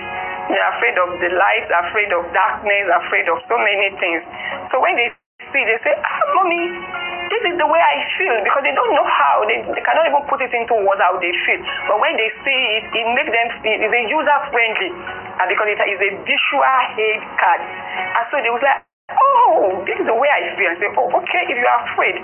[0.48, 4.22] They are afraid of the light, afraid of darkness, afraid of so many things.
[4.70, 5.10] So when they
[5.52, 6.97] see, they say, ah, mommy,
[7.28, 9.44] this is the way I feel because they don't know how.
[9.44, 11.60] They, they cannot even put it into words how they feel.
[11.88, 14.90] But when they see it, it makes them feel it's a user friendly.
[14.92, 16.64] And because it is a visual
[16.98, 17.60] aid card.
[17.62, 20.68] And so they was like, oh, this is the way I feel.
[20.72, 22.16] And say, oh, okay, if you are afraid,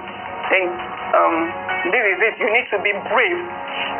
[0.50, 0.64] then
[1.14, 1.36] um,
[1.88, 2.34] this is it.
[2.40, 3.40] You need to be brave.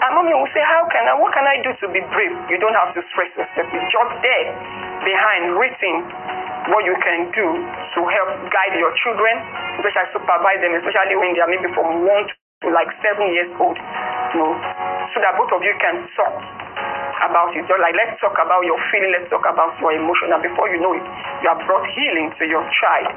[0.05, 2.35] And mommy will say, how can I, what can I do to be brave?
[2.49, 3.69] You don't have to stress yourself.
[3.71, 6.07] It's just there behind written
[6.71, 9.35] what you can do to help guide your children,
[9.77, 12.25] especially supervise them, especially when they are maybe from one
[12.65, 14.53] to like seven years old, you know,
[15.13, 16.35] so that both of you can talk
[17.29, 17.65] about it.
[17.69, 20.81] Just like let's talk about your feeling, let's talk about your emotion, and before you
[20.81, 21.05] know it,
[21.45, 23.13] you have brought healing to your child.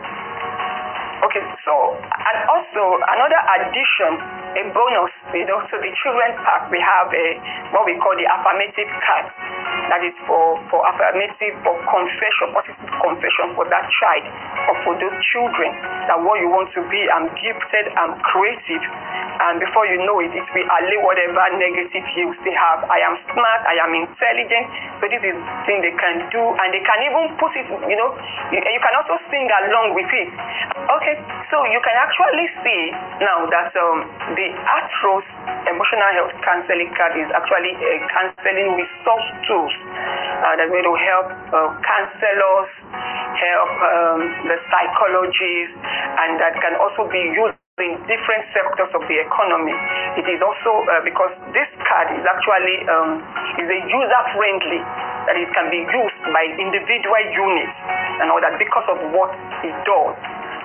[1.24, 4.22] Okay, so and also another addition,
[4.58, 7.26] a bonus, you know, so the children part we have a
[7.78, 9.30] what we call the affirmative card.
[9.94, 14.26] That is for for affirmative for confession, positive confession for that child
[14.68, 15.72] or for those children
[16.10, 18.84] that what you want to be, I'm gifted, I'm creative,
[19.38, 22.88] and before you know it, it will allay whatever negative views they have.
[22.88, 24.66] I am smart, I am intelligent.
[24.98, 25.36] So this is
[25.68, 28.16] thing they can do, and they can even put it, you know,
[28.50, 30.30] you, you can also sing along with it.
[30.88, 31.16] Okay,
[31.52, 32.82] so you can actually see
[33.20, 35.26] now that um, the Atros
[35.68, 39.74] emotional health counseling card is actually a counseling resource tools
[40.44, 42.70] uh, going to help uh, counselors,
[43.36, 49.18] help um, the psychologists, and that can also be used in different sectors of the
[49.22, 49.76] economy.
[50.18, 53.22] It is also uh, because this card is actually um,
[53.62, 54.82] is a user friendly
[55.30, 57.78] that it can be used by individual units
[58.18, 59.30] and all that because of what
[59.62, 60.18] it does,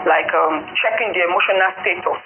[0.09, 2.21] like um, checking the emotional status,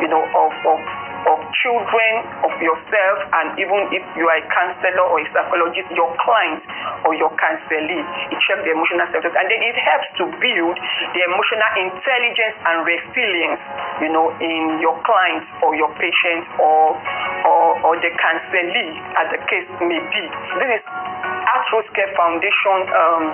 [0.00, 0.80] you know, of, of
[1.22, 6.10] of children of yourself and even if you are a counselor or a psychologist, your
[6.18, 6.62] client
[7.06, 8.02] or your counselee.
[8.30, 10.76] It checks the emotional status and then it helps to build
[11.14, 13.62] the emotional intelligence and resilience,
[14.02, 16.98] you know, in your client or your patient or
[17.46, 20.24] or, or the counselee as the case may be.
[20.58, 20.82] This is
[21.52, 23.24] Atroscare Foundation um,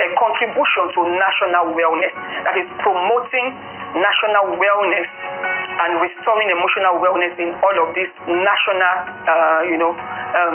[0.00, 2.12] a contribution to national wellness
[2.46, 3.52] that is promoting
[3.96, 5.08] national wellness
[5.72, 8.94] and restoring emotional wellness in all of these national,
[9.28, 10.54] uh, you know, um,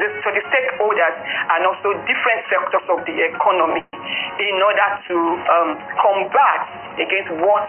[0.00, 1.16] the, so the stakeholders
[1.54, 3.82] and also different sectors of the economy
[4.40, 6.62] in order to um, combat
[6.98, 7.66] against what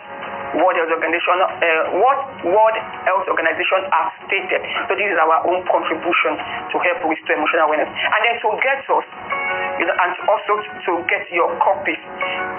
[0.56, 4.62] World Health Organization, uh, what World Health Organization have stated.
[4.88, 6.40] So this is our own contribution
[6.72, 7.92] to help restore emotional wellness.
[7.92, 9.06] and then to get us,
[9.80, 12.00] you know, and also to get your copies.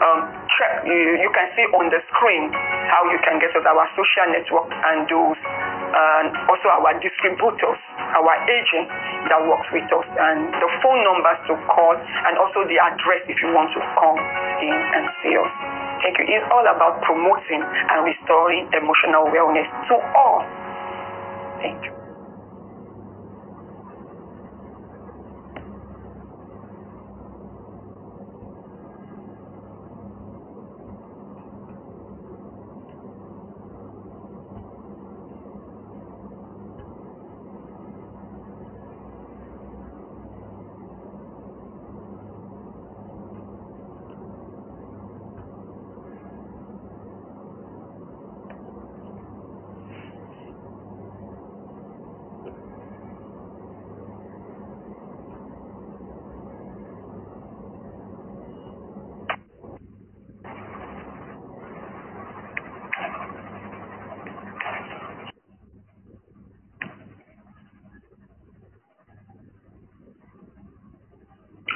[0.02, 2.52] Um, check, you, you can see on the screen
[2.92, 8.34] how you can get us our social network and those, and also our distributors, our
[8.48, 8.88] agent
[9.32, 13.40] that works with us, and the phone numbers to call, and also the address if
[13.40, 14.20] you want to come
[14.60, 15.52] in and see us.
[16.04, 16.28] Thank you.
[16.28, 20.44] It's all about promoting and restoring emotional wellness to all.
[21.64, 21.95] Thank you.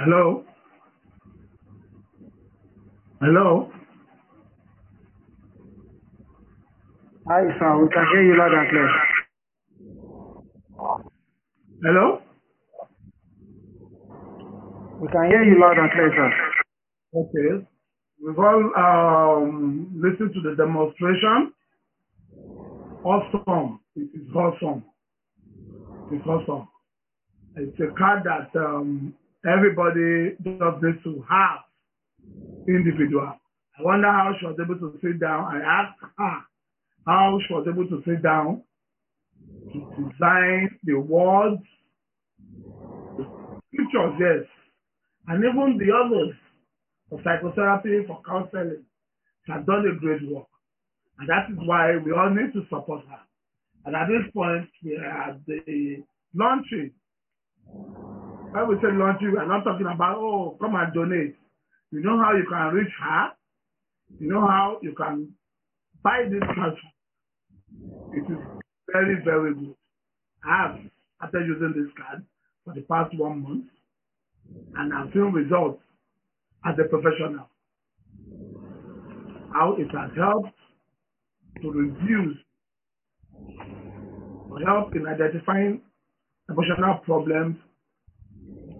[0.00, 0.44] Hello?
[3.20, 3.70] Hello?
[7.28, 7.82] Hi, sir.
[7.82, 8.90] We can hear you loud and clear.
[11.82, 12.22] Hello?
[15.00, 16.30] We can hear you loud and clear, sir.
[17.20, 17.66] Okay.
[18.24, 21.52] We've all um, listened to the demonstration.
[23.04, 23.80] Awesome.
[23.96, 24.84] It is awesome.
[26.12, 26.68] It's awesome.
[27.56, 29.14] It's a card that um,
[29.46, 31.60] everybody just needs to have
[32.68, 33.32] individual.
[33.78, 35.44] I wonder how she was able to sit down.
[35.44, 36.36] I asked her
[37.06, 38.62] how she was able to sit down
[39.72, 41.62] to design the words,
[43.16, 43.24] the
[43.72, 44.44] pictures, yes,
[45.28, 46.34] and even the others
[47.08, 48.84] for psychotherapy, for counseling,
[49.48, 50.46] have done a great work.
[51.18, 53.20] And that is why we all need to support her.
[53.84, 56.02] And at this point, we are at the
[56.34, 56.92] launching.
[58.52, 61.36] When we say launching, we are not talking about, oh, come and donate.
[61.92, 63.28] You know how you can reach her.
[64.18, 65.32] You know how you can
[66.02, 66.76] buy this platform.
[68.12, 68.38] It is
[68.92, 69.74] very, very good.
[70.44, 70.78] I have
[71.16, 72.24] started using this card
[72.64, 73.66] for the past one month,
[74.76, 75.80] and I've seen results
[76.64, 77.46] as a professional.
[79.52, 80.56] How it has helped
[81.62, 82.36] to reduce
[84.50, 85.82] or help in identifying
[86.48, 87.56] emotional problems,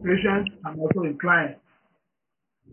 [0.03, 1.61] patients, and also in clients.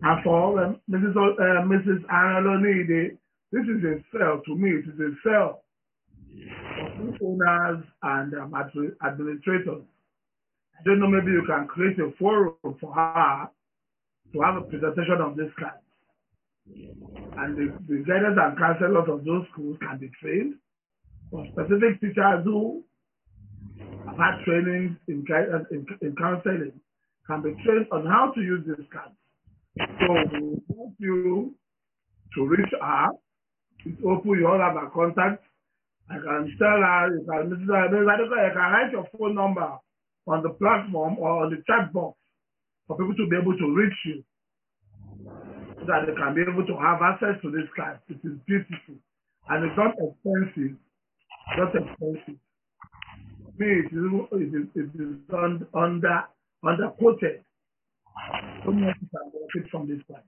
[0.02, 1.16] And for Mrs.
[1.16, 2.06] O, uh, Mrs.
[2.12, 3.18] Aralonide,
[3.52, 5.64] this is a cell, to me, it is a cell
[7.20, 9.84] for owners and um, administrators.
[10.78, 13.50] I don't know, maybe you can create a forum for her
[14.34, 15.82] to have a presentation of this kind.
[17.38, 20.56] And the, the guidance and counselors of those schools can be trained
[21.32, 22.84] for specific teachers who
[24.06, 25.26] have had training in,
[25.72, 26.74] in, in counseling
[27.28, 29.16] can be trained on how to use these cards.
[29.78, 31.54] So we want you
[32.36, 33.08] to reach her.
[33.86, 35.44] It's open, you all have her contact.
[36.10, 39.78] I can tell her, you can, you can write your phone number
[40.26, 42.18] on the platform or on the chat box
[42.88, 44.24] for people to be able to reach you
[45.80, 48.00] so that they can be able to have access to this card.
[48.08, 48.96] It is beautiful
[49.50, 50.80] and it's not expensive,
[51.58, 52.40] not expensive.
[53.60, 56.02] Me, it is, it is, it is un,
[56.64, 57.44] under under quoted.
[58.66, 60.24] So people can benefit from this card.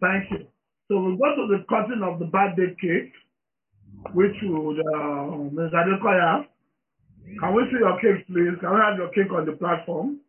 [0.00, 0.46] Thank you.
[0.88, 3.12] So we'll go to the cutting of the birthday cake,
[4.14, 5.72] which would uh, Ms.
[5.72, 6.46] Adekoya.
[7.40, 8.58] Can we see your cake, please?
[8.60, 10.20] Can we have your cake on the platform?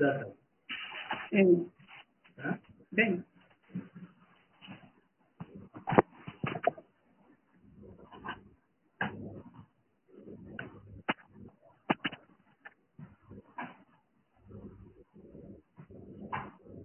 [0.00, 0.36] mudança.
[1.32, 1.44] É.
[2.36, 2.60] Tá?
[2.92, 3.24] Bem.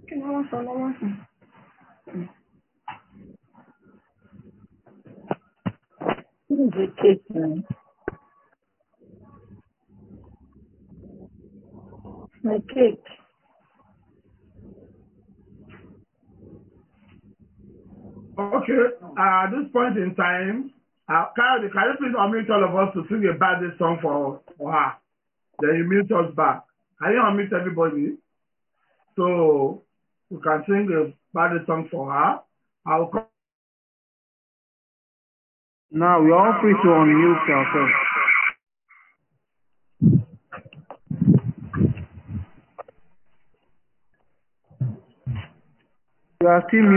[0.08, 1.10] Que não lançou, não lançou.
[6.98, 7.85] Que.
[12.46, 13.02] My cake.
[18.38, 20.72] Okay, uh, at this point in time,
[21.10, 24.42] uh, Kyle, can you please unmute all of us to sing a birthday song for,
[24.60, 24.94] for her?
[25.60, 26.66] Then you mute us back.
[27.02, 28.18] Can you unmute everybody?
[29.16, 29.82] So
[30.30, 32.42] we can sing a birthday song for her.
[32.86, 33.26] I will come.
[35.90, 38.15] Now we are all free to unmute ourselves.
[46.46, 46.86] You are still.
[46.86, 46.94] We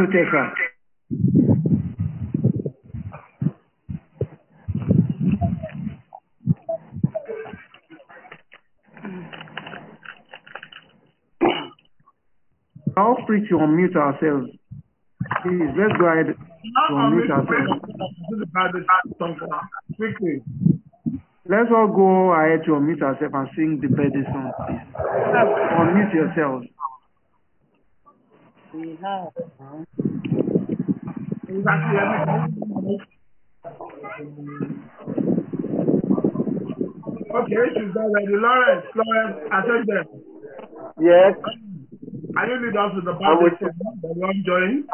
[12.94, 14.50] are all free to unmute ourselves.
[15.42, 17.80] Please, let's go ahead to unmute ourselves.
[19.96, 20.42] Quickly.
[21.46, 24.84] Let's all go ahead to unmute ourselves and sing the birthday song, please.
[25.80, 26.66] Unmute yourselves.
[28.74, 29.32] We have.
[31.48, 32.98] Is that the
[37.34, 38.34] Okay, she's already.
[38.36, 40.06] Lawrence, Lawrence, attend them.
[41.00, 41.34] Yes,
[42.34, 44.84] Can you lead us to the I'm with birthday song that you enjoying?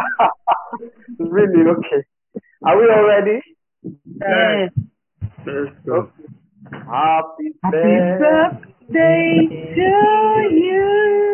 [1.18, 2.00] really okay.
[2.64, 3.40] Are we all ready?
[4.20, 4.70] Yes.
[5.46, 6.08] Let's.
[6.70, 8.18] Happy Happy birthday.
[8.18, 9.34] birthday
[9.74, 9.90] to
[10.54, 11.33] you.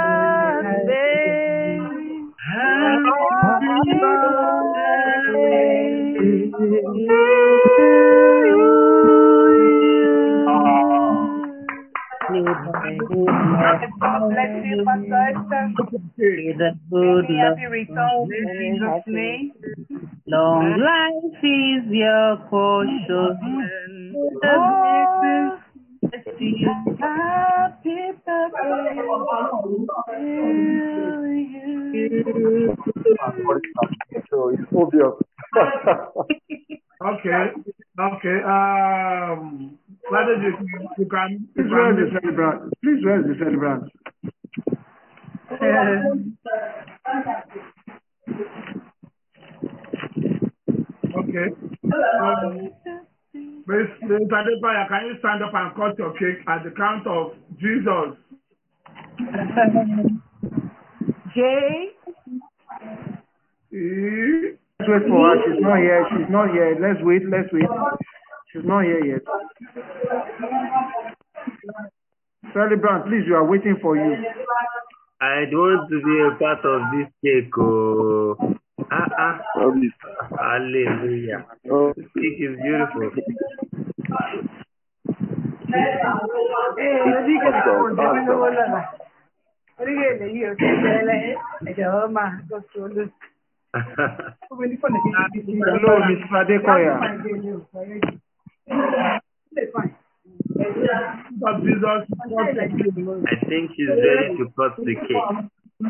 [14.29, 15.63] Bless you, Pastor Esther.
[15.81, 16.53] Okay.
[16.57, 19.51] the good Many happy returns in Jesus' name.
[20.27, 24.15] Long life is your portion.
[24.43, 25.57] Oh,
[27.01, 29.51] happy birthday to you.
[34.29, 35.15] So it's obvious.
[37.01, 37.43] Okay.
[37.99, 38.37] Okay.
[38.45, 39.77] Um,
[40.09, 40.53] whether you,
[40.99, 42.73] you can, you Please raise the can celebrant.
[42.83, 43.83] Please raise the celebrant.
[51.17, 51.47] okay.
[51.83, 52.69] Um,
[53.33, 57.33] Miss Miss Adebayo, can you stand up and cut your cake at the count of
[57.59, 58.15] Jesus?
[61.35, 61.41] J.
[63.73, 64.57] E.
[64.79, 65.35] Let's wait for her.
[65.45, 66.05] She's not here.
[66.11, 66.75] She's not here.
[66.81, 67.23] Let's wait.
[67.29, 67.69] Let's wait.
[68.51, 69.21] She's not here yet.
[72.53, 74.15] Celebrant, please, we are waiting for you.
[75.21, 77.53] I want to be a part of this cake.
[77.55, 78.35] Oh,
[78.89, 79.37] ah, ah.
[80.35, 81.45] Hallelujah.
[81.69, 83.11] Oh, This cake is beautiful.
[87.45, 88.85] awesome, awesome.
[89.81, 91.19] Orílẹ̀-èdè yìí ò tẹ̀lé ẹlẹ́
[91.69, 93.03] ẹ̀jọ̀ máa tó tó lù.
[94.45, 96.33] Gbogbo ní fọ̀nà kìí ti di Hello, Mr.
[96.39, 96.93] Adekoya.
[100.61, 100.65] I
[103.49, 105.49] think she's ready to cut the cake.
[105.79, 105.87] We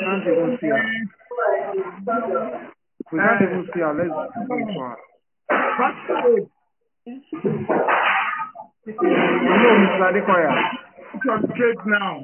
[0.00, 0.82] can't even see her.
[3.12, 3.92] We can't even see her.
[3.94, 4.10] Let's
[4.48, 4.96] wait for her.
[5.76, 6.48] Cut the cake.
[8.86, 10.04] Hello, Mr.
[10.08, 10.52] Adekoya.
[11.22, 12.14] Cut your cake now.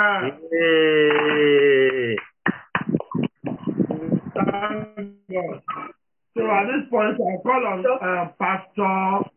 [0.00, 0.22] Ah,
[0.52, 2.16] Yay!
[4.46, 5.62] Thank God.
[6.36, 9.30] So at this point, I call on uh, Pastor.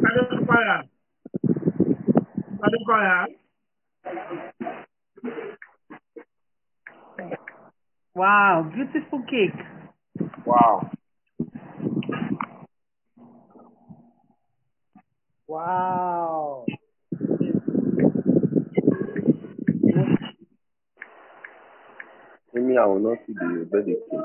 [0.00, 0.76] Adekoya.
[2.64, 3.26] Adekoya.
[8.14, 9.56] Wow, beautiful cake.
[10.44, 10.90] Wow.
[15.48, 16.66] Wow.
[22.52, 24.20] Mimi, I will not see the birthday cake.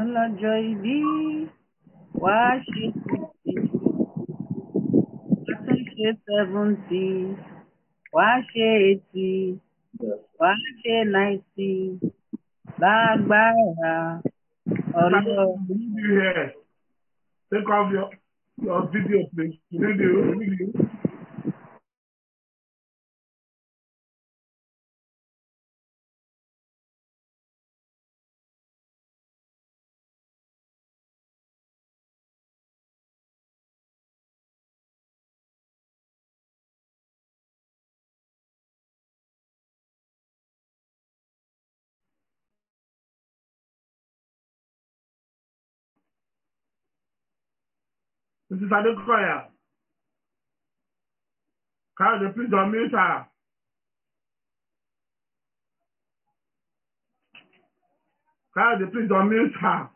[0.00, 0.94] Ọlọ́jọ́ ìbí
[2.22, 2.84] wàá ṣe
[6.00, 7.04] ṣe seventy
[8.14, 9.28] wàá ṣe eighty
[10.40, 11.70] wàá ṣe ninety
[12.80, 13.92] lágbára
[15.02, 16.50] ọlọ́run.
[17.50, 18.08] Take off your,
[18.64, 19.58] your video, please.
[19.70, 20.79] You need the, you need the
[48.52, 48.68] Mrs.
[48.68, 49.44] Adekoya.
[51.98, 53.26] Kayode, please unmute her.
[58.56, 59.90] Kayode, please unmute her.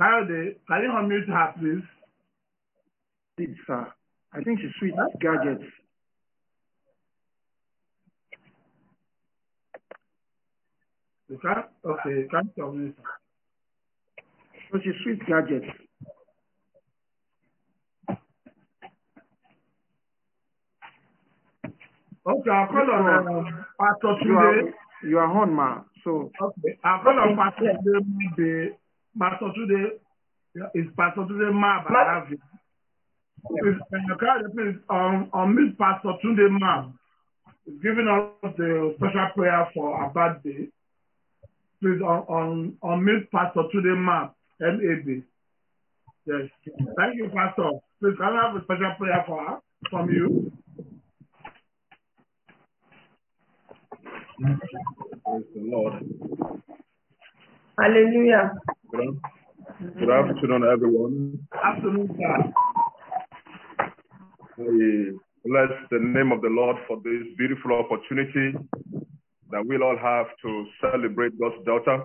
[0.00, 1.84] Kayode, can you unmute her, please?
[3.36, 3.86] Please, sir.
[4.34, 5.64] I think she's sweet gadgets.
[11.32, 11.64] You can?
[11.82, 14.22] Okay, you can unmute her.
[14.70, 15.64] So she's sweet gadgets.
[22.26, 24.44] Okay, I'll call on um, Pastor You Tunde.
[24.44, 25.80] are, you are on, ma.
[26.04, 28.76] So Okay, I'll call on Pastor Tunde.
[29.18, 29.88] Pastor Tunde
[30.74, 31.82] is Pastor Tunde Ma.
[33.48, 36.90] Please, can you call the please um, on Miss Pastor Tunde Ma
[37.66, 40.68] is giving us the special prayer for our birthday.
[41.82, 44.28] Please on on on Miss Pastor Tunde Ma
[44.62, 45.20] M A B.
[46.26, 46.48] Yes,
[46.96, 47.70] thank you, Pastor.
[47.98, 49.58] Please can I have a special prayer for her
[49.90, 50.52] from you?
[54.38, 55.94] Praise the Lord.
[57.76, 58.52] Hallelujah.
[58.92, 59.20] Good,
[59.98, 61.48] good afternoon, everyone.
[61.64, 62.52] Afternoon, sir.
[64.58, 68.54] We bless the name of the Lord for this beautiful opportunity
[69.52, 72.04] that we'll all have to celebrate God's daughter.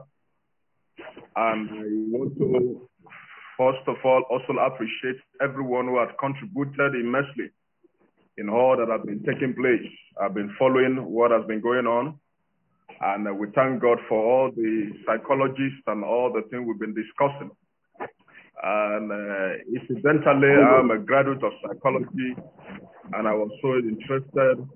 [1.35, 2.89] And I want to,
[3.57, 7.49] first of all, also appreciate everyone who has contributed immensely
[8.37, 9.89] in all that has been taking place.
[10.21, 12.19] I've been following what has been going on.
[12.99, 16.95] And uh, we thank God for all the psychologists and all the things we've been
[16.95, 17.51] discussing.
[18.63, 22.35] And uh, incidentally, I'm a graduate of psychology,
[23.13, 24.67] and I was so interested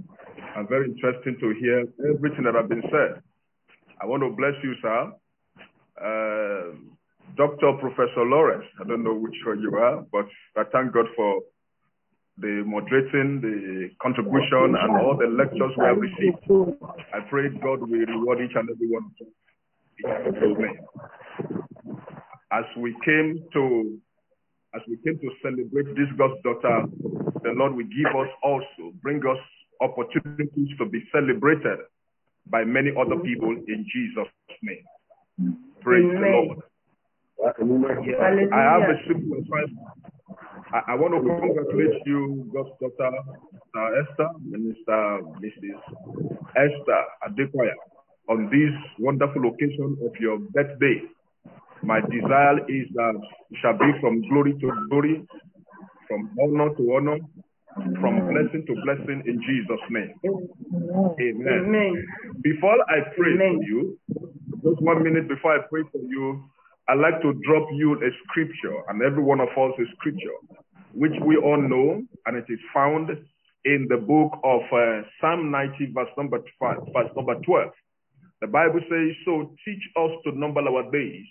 [0.55, 3.21] and very interesting to hear everything that has been said.
[4.01, 5.11] I want to bless you, sir.
[6.01, 6.75] Uh,
[7.37, 7.73] Dr.
[7.79, 10.27] Professor Lawrence, I don't know which one you are, but
[10.57, 11.41] I thank God for
[12.37, 16.37] the moderating, the contribution, and all the lectures we have received.
[17.13, 19.33] I pray God will reward each and every one of us.
[22.51, 23.97] As we came to
[24.73, 26.85] as we came to celebrate this God's daughter,
[27.43, 29.37] the Lord will give us also, bring us
[29.81, 31.79] opportunities to be celebrated
[32.47, 34.85] by many other people in Jesus' name.
[35.81, 36.61] Praise the Lord.
[37.43, 39.87] I have a simple assignment.
[40.73, 43.11] I, I want to congratulate you, God's daughter,
[43.75, 45.79] uh, Esther, Minister, Mrs.
[46.55, 47.73] Esther Adekoya,
[48.29, 51.01] on this wonderful occasion of your birthday.
[51.83, 53.19] My desire is that
[53.49, 55.25] it shall be from glory to glory,
[56.07, 57.17] from honor to honor,
[57.99, 60.13] from blessing to blessing in Jesus' name.
[61.19, 61.65] Amen.
[61.65, 62.05] Amen.
[62.41, 63.57] Before I pray Amen.
[63.57, 63.99] for you,
[64.63, 66.43] just one minute before I pray for you,
[66.89, 70.35] I'd like to drop you a scripture, and every one of us a scripture,
[70.93, 73.09] which we all know, and it is found
[73.65, 77.69] in the book of uh, Psalm 90, verse number, five, verse number 12.
[78.41, 81.25] The Bible says, So teach us to number our days,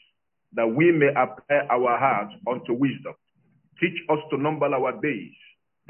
[0.55, 3.15] that we may apply our hearts unto wisdom.
[3.81, 5.35] Teach us to number our days,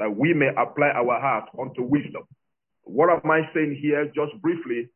[0.01, 2.23] that we may apply our heart unto wisdom.
[2.85, 4.89] What am I saying here, just briefly?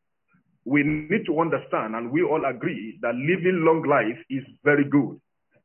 [0.64, 5.20] We need to understand, and we all agree, that living long life is very good.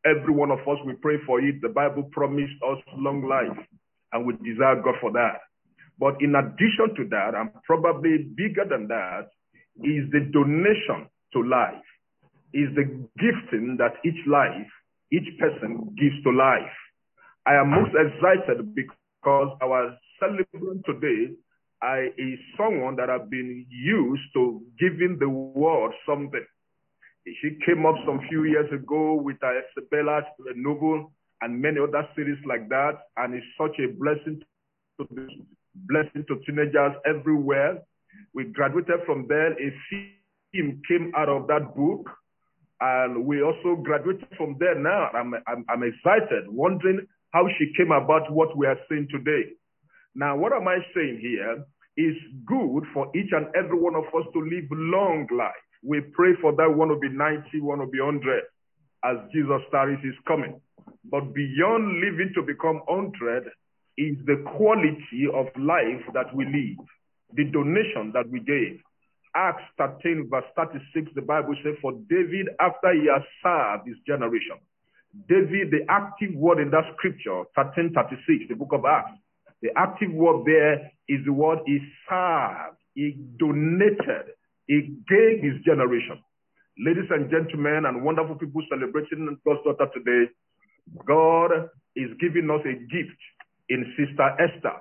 [0.06, 1.60] Every one of us, we pray for it.
[1.64, 3.58] The Bible promised us long life,
[4.14, 5.42] and we desire God for that.
[5.98, 9.26] But in addition to that, and probably bigger than that,
[9.82, 11.90] is the donation to life,
[12.54, 12.86] is the
[13.18, 14.70] gifting that each life,
[15.12, 16.78] each person gives to life.
[17.48, 21.34] I am most excited because because our celebrant today
[21.82, 26.46] I, is someone that have been used to giving the world something.
[27.42, 30.22] She came up some few years ago with uh, Isabella
[30.56, 31.12] Noble
[31.42, 34.42] and many other series like that, and it's such a blessing
[35.00, 35.08] to
[35.76, 37.80] blessing to teenagers everywhere.
[38.34, 39.54] We graduated from there.
[39.54, 39.74] A
[40.54, 42.10] film came out of that book,
[42.80, 44.76] and we also graduated from there.
[44.78, 49.52] Now I'm, I'm, I'm excited, wondering how she came about what we are seeing today.
[50.16, 51.66] Now, what am I saying here?
[51.98, 52.16] Is
[52.46, 55.52] good for each and every one of us to live long life.
[55.84, 58.44] We pray for that one to be 90, one to be 100
[59.04, 60.62] as Jesus Christ is coming.
[61.06, 63.50] But beyond living to become 100
[63.98, 66.86] is the quality of life that we live,
[67.36, 68.80] the donation that we gave.
[69.36, 74.60] Acts 13, verse 36, the Bible says, For David, after he has served his generation,
[75.28, 79.20] David, the active word in that scripture, 1336, the book of Acts,
[79.62, 84.34] the active word there is the word he served, he donated,
[84.68, 86.20] he gave his generation.
[86.80, 90.32] Ladies and gentlemen, and wonderful people celebrating God's daughter today,
[91.06, 93.20] God is giving us a gift
[93.70, 94.80] in Sister Esther,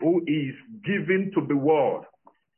[0.00, 0.54] who is
[0.84, 2.04] giving to the world.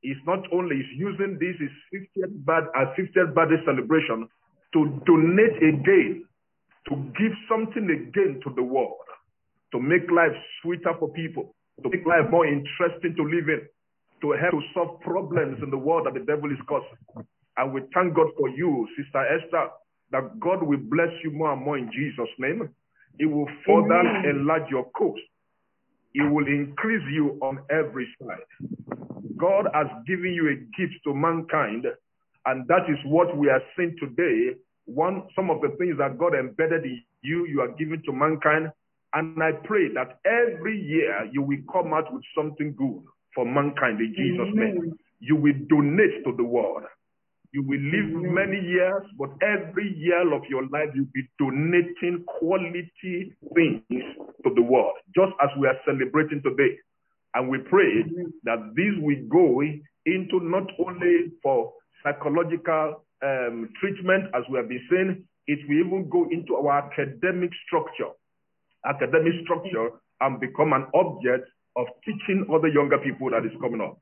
[0.01, 4.29] He's not only is using this his 50th bad, uh, 50th birthday celebration
[4.73, 6.25] to donate again,
[6.89, 9.05] to give something again to the world,
[9.73, 13.63] to make life sweeter for people, to make life more interesting to live in,
[14.23, 17.27] to help to solve problems in the world that the devil is causing.
[17.57, 19.69] And we thank God for you, Sister Esther,
[20.13, 22.69] that God will bless you more and more in Jesus' name.
[23.19, 24.25] He will further Amen.
[24.31, 25.21] enlarge your coast.
[26.13, 28.71] He will increase you on every side.
[29.37, 31.87] God has given you a gift to mankind,
[32.47, 34.57] and that is what we are seeing today.
[34.87, 38.73] One, some of the things that God embedded in you, you are giving to mankind.
[39.13, 43.03] And I pray that every year you will come out with something good
[43.35, 44.95] for mankind in Jesus' name.
[45.21, 46.85] You will donate to the world.
[47.53, 48.35] You will live Amen.
[48.35, 53.83] many years, but every year of your life you'll be donating quality things
[54.45, 56.79] to the world, just as we are celebrating today.
[57.35, 58.33] And we pray Amen.
[58.45, 59.63] that this will go
[60.07, 61.73] into not only for
[62.05, 67.51] psychological um, treatment, as we have been saying, it will even go into our academic
[67.67, 68.11] structure,
[68.85, 69.91] academic structure,
[70.21, 73.99] and become an object of teaching other younger people that is coming up.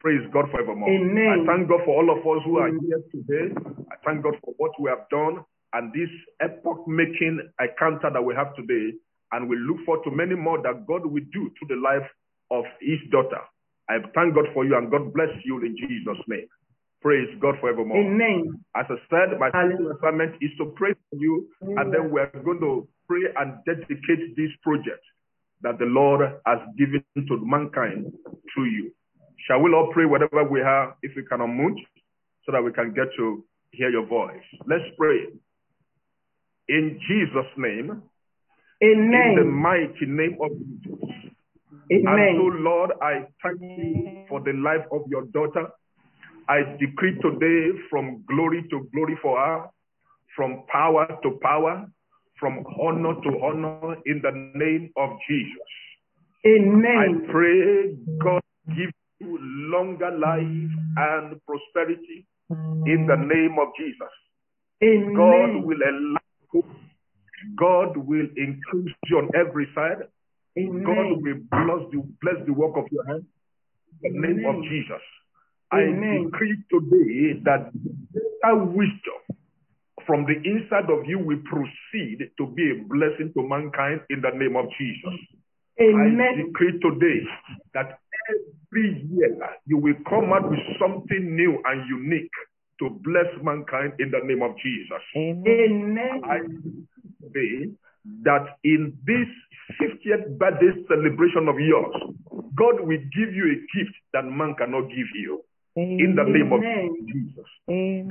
[0.00, 0.88] Praise God forevermore.
[0.88, 1.44] Amen.
[1.44, 3.54] I thank God for all of us who are here today.
[3.92, 5.44] I thank God for what we have done
[5.74, 6.08] and this
[6.40, 8.96] epoch-making encounter that we have today.
[9.32, 12.08] And we look forward to many more that God will do to the life
[12.50, 13.40] of His daughter.
[13.88, 16.48] I thank God for you and God bless you in Jesus' name.
[17.00, 17.96] Praise God forevermore.
[17.96, 18.62] Amen.
[18.76, 22.86] As I said, my assignment is to pray for you, and then we're going to
[23.08, 25.02] pray and dedicate this project
[25.62, 28.12] that the Lord has given to mankind
[28.52, 28.92] through you.
[29.46, 31.80] Shall we all pray whatever we have, if we can unmute,
[32.44, 34.44] so that we can get to hear your voice?
[34.66, 35.26] Let's pray.
[36.68, 38.02] In Jesus' name,
[38.82, 39.12] Amen.
[39.12, 41.20] in the mighty name of Jesus.
[41.90, 42.64] And so, Amen.
[42.64, 45.68] Lord, I thank you for the life of your daughter.
[46.50, 49.70] I decree today from glory to glory for her,
[50.34, 51.86] from power to power,
[52.40, 55.70] from honor to honor in the name of Jesus.
[56.44, 57.22] Amen.
[57.22, 58.42] I pray God
[58.76, 58.90] give
[59.20, 59.38] you
[59.70, 64.10] longer life and prosperity in the name of Jesus.
[64.82, 65.14] Amen.
[65.14, 65.78] God will
[66.52, 66.64] you.
[67.56, 70.02] God will increase you on every side.
[70.56, 71.22] God Amen.
[71.22, 73.24] will bless the, bless the work of your hand.
[74.02, 74.64] In the name of
[75.72, 75.80] Amen.
[75.80, 76.24] I Amen.
[76.24, 77.70] decree today that
[78.12, 79.20] greater wisdom
[80.06, 84.30] from the inside of you will proceed to be a blessing to mankind in the
[84.34, 85.14] name of Jesus.
[85.80, 85.96] Amen.
[85.96, 86.46] I Amen.
[86.46, 87.20] decree today
[87.74, 87.98] that
[88.28, 92.30] every year you will come out with something new and unique
[92.80, 95.02] to bless mankind in the name of Jesus.
[95.16, 96.22] Amen.
[96.24, 96.40] I
[97.32, 97.70] say
[98.24, 99.28] that in this
[99.80, 101.94] 50th birthday celebration of yours,
[102.56, 105.44] God will give you a gift that man cannot give you.
[105.76, 107.06] In the name of Amen.
[107.06, 107.46] Jesus.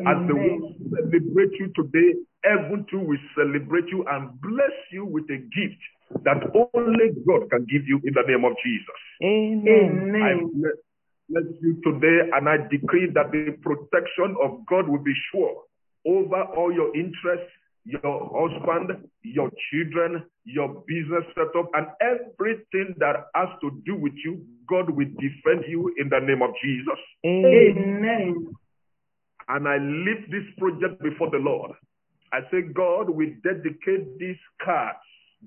[0.07, 0.61] As the Amen.
[0.61, 6.23] world celebrate you today, heaven too will celebrate you and bless you with a gift
[6.23, 8.99] that only God can give you in the name of Jesus.
[9.21, 9.27] I
[9.67, 10.51] Amen.
[10.55, 10.77] bless,
[11.27, 15.63] bless you today and I decree that the protection of God will be sure
[16.07, 17.51] over all your interests,
[17.85, 24.45] your husband, your children, your business setup, and everything that has to do with you.
[24.67, 26.99] God will defend you in the name of Jesus.
[27.25, 28.47] Amen.
[29.47, 31.71] And I lift this project before the Lord.
[32.31, 34.99] I say, God, we dedicate these cards,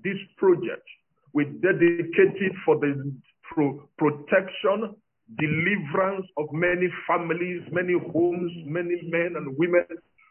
[0.02, 0.86] this project,
[1.32, 3.12] We dedicate it for the
[3.42, 4.94] pro- protection,
[5.38, 9.86] deliverance of many families, many homes, many men and women.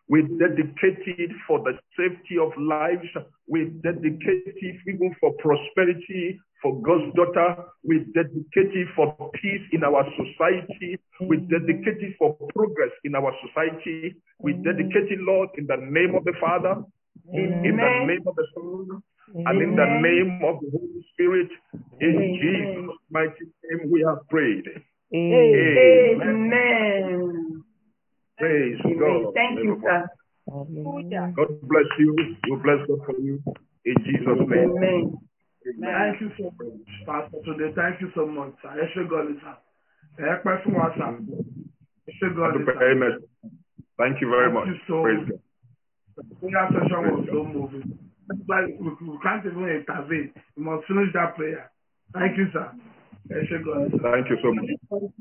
[0.07, 3.07] We dedicate it for the safety of lives.
[3.47, 7.65] We dedicate it even for prosperity, for God's daughter.
[7.83, 10.99] We dedicate it for peace in our society.
[11.21, 14.15] We dedicate it for progress in our society.
[14.39, 16.83] We dedicate it, Lord, in the name of the Father,
[17.33, 19.01] in the name of the Son,
[19.33, 21.49] and in the name of the Holy Spirit.
[22.01, 24.65] In Jesus' mighty name we have prayed.
[25.13, 26.41] Amen.
[28.41, 28.79] Amen.
[28.81, 29.23] Praise Amen.
[29.23, 29.33] God.
[29.35, 30.09] Thank you, sir.
[31.35, 32.15] God bless you.
[32.49, 33.41] We bless God for you.
[33.85, 34.73] In Jesus' name.
[34.77, 35.17] Amen.
[35.79, 37.75] Thank you so much, Pastor Tunde.
[37.75, 38.73] Thank you so much, sir.
[38.81, 39.57] Ẹ ṣé gan ni, sir.
[40.17, 41.13] Ẹ pẹ́ fún wa, sir.
[42.07, 43.19] Ẹ ṣé gan sir.
[43.97, 44.67] Thank you very Thank much.
[44.67, 45.39] you so Praise God.
[46.41, 47.85] Prayer session was so moving.
[48.27, 50.33] That's why we, we can't even intervene.
[50.57, 51.69] We must finish that prayer.
[52.13, 52.67] Thank you, sir.
[53.29, 54.01] Ẹ ṣé gan sir.
[54.01, 54.65] Thank you so much.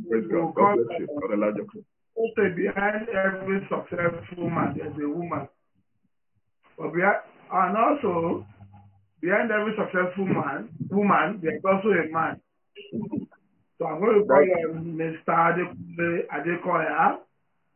[0.08, 0.54] Praise God.
[0.56, 1.06] God bless you.
[1.20, 1.84] God allow you.
[2.20, 5.48] Also, behind every successful man, there's a woman.
[6.76, 8.44] But behind, and also,
[9.22, 12.38] behind every successful man, woman, there's also a man.
[13.78, 15.56] So I'm going to call on Mr.
[16.28, 17.20] Adekoya,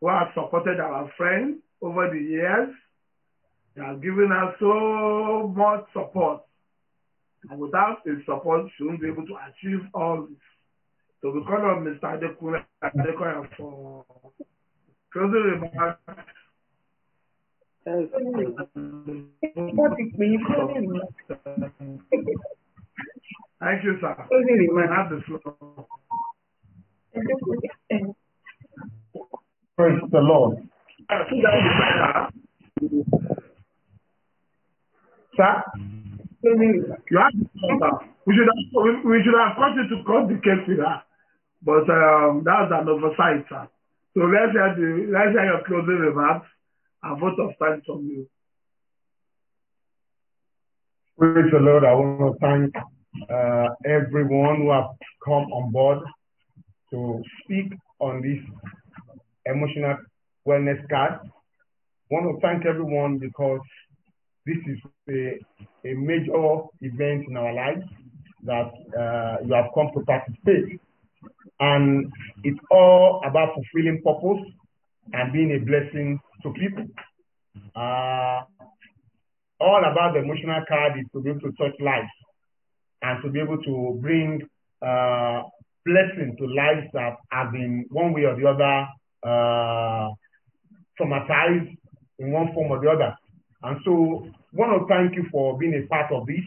[0.02, 2.68] who has supported our friend over the years.
[3.74, 6.42] He has given us so much support.
[7.48, 10.53] And without his support, she won't be able to achieve all this.
[11.24, 12.04] So call on Mr.
[12.04, 14.04] Adekunle Adekoya for
[15.10, 15.98] closing remarks.
[17.86, 18.10] Thank
[23.84, 24.14] you, sir.
[24.30, 25.86] You have the floor.
[29.78, 30.58] Praise the Lord.
[35.38, 35.62] Sir.
[36.42, 37.92] You have the floor, sir.
[38.26, 41.02] We should have we, we should have it to cut the cake with her,
[41.64, 43.68] but um, that's an oversight, sir.
[44.14, 46.46] So let's hear the let's hear your closing remarks
[47.02, 48.28] and vote of thanks from you.
[51.18, 51.84] praise the Lord.
[51.84, 52.74] I want to thank
[53.30, 54.90] uh, everyone who have
[55.24, 55.98] come on board
[56.90, 58.42] to speak on this
[59.46, 59.96] emotional
[60.46, 61.20] wellness card.
[61.22, 63.60] I want to thank everyone because
[64.44, 66.34] this is a, a major
[66.80, 67.84] event in our lives
[68.44, 70.80] that uh, you have come to participate.
[71.60, 72.12] And
[72.42, 74.44] it's all about fulfilling purpose
[75.12, 76.86] and being a blessing to people.
[77.74, 78.42] Uh,
[79.60, 82.10] all about the emotional card is to be able to touch lives
[83.02, 84.40] and to be able to bring
[84.82, 85.42] uh,
[85.86, 88.86] blessing to lives that have been one way or the other
[89.22, 90.10] uh,
[90.98, 91.76] traumatized
[92.18, 93.14] in one form or the other.
[93.62, 96.44] And so, want to thank you for being a part of this.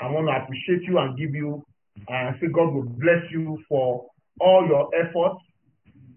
[0.00, 1.64] I want to appreciate you and give you
[2.08, 4.06] and say God will bless you for
[4.40, 5.42] all your efforts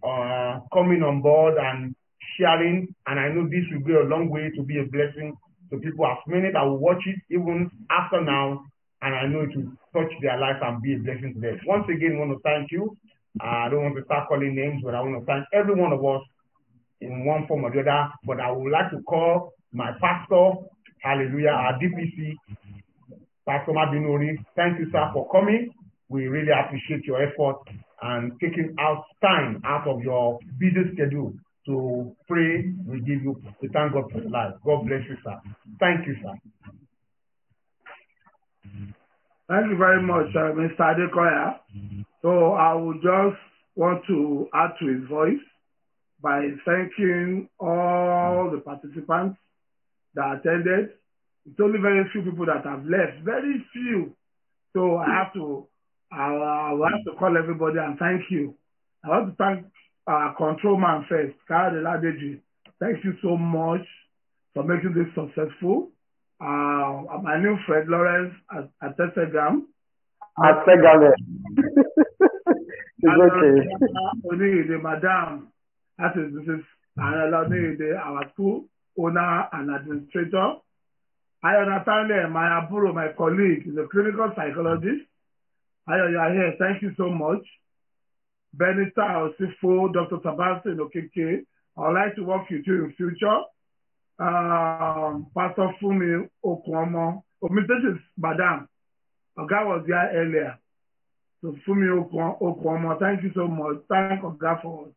[0.04, 1.96] uh, coming on board and
[2.38, 2.94] sharing.
[3.08, 5.36] And I know this will go a long way to be a blessing
[5.72, 8.66] to people as many that will watch it even after now.
[9.02, 11.60] And I know it will touch their life and be a blessing to them.
[11.66, 12.98] Once again, I want to thank you.
[13.40, 16.04] I don't want to start calling names, but I want to thank every one of
[16.04, 16.22] us
[17.00, 18.12] in one form or the other.
[18.26, 20.68] But I would like to call my pastor,
[21.00, 22.36] hallelujah, our DPC,
[23.48, 24.38] Pastor Mabinori.
[24.56, 25.74] Thank you, sir, for coming.
[26.10, 27.58] We really appreciate your effort
[28.02, 31.34] and taking out time out of your busy schedule
[31.68, 32.74] to pray.
[32.88, 34.54] We give you, we thank God for your life.
[34.66, 35.40] God bless you, sir.
[35.80, 36.34] Thank you, sir.
[39.48, 40.80] Thank you very much, uh, Mr.
[40.80, 41.60] Adekoya.
[42.22, 43.38] So I would just
[43.76, 45.44] want to add to his voice
[46.22, 49.38] by thanking all the participants
[50.16, 50.92] that attended.
[51.46, 54.16] It's only very few people that have left, very few.
[54.74, 55.68] So I have to,
[56.12, 58.56] I, have to call everybody and thank you.
[59.04, 59.66] I want to thank
[60.08, 62.40] our control man first, Kyle Ladeji.
[62.80, 63.86] Thank you so much
[64.54, 65.92] for making this successful.
[66.40, 69.68] Uh, my new friend Lawrence at, at Tesegam.
[70.40, 71.14] Àtẹ̀gàlẹ̀.
[73.04, 73.68] It's okay.
[74.32, 75.48] Oniyede, madam,
[75.98, 76.64] that is Mrs.
[77.00, 78.66] Anela Oniyede, our school
[78.98, 80.56] owner and administrator.
[81.44, 85.02] I understand my Aburo, my colleague, is a clinical psychologist.
[85.88, 86.56] Are here.
[86.60, 87.44] Thank you so much.
[88.54, 90.18] Benita Osifo, Dr.
[90.24, 91.46] Sebastian Okeke.
[91.78, 93.42] I would like to work with you in future.
[94.20, 97.24] Um, Pastor Fumi Okuomo.
[97.42, 98.68] Oh, is Madam.
[99.38, 100.60] Oga was there earlier.
[101.42, 103.78] So Fumi Okuo- Okuomo, thank you so much.
[103.90, 104.90] Thank Oga for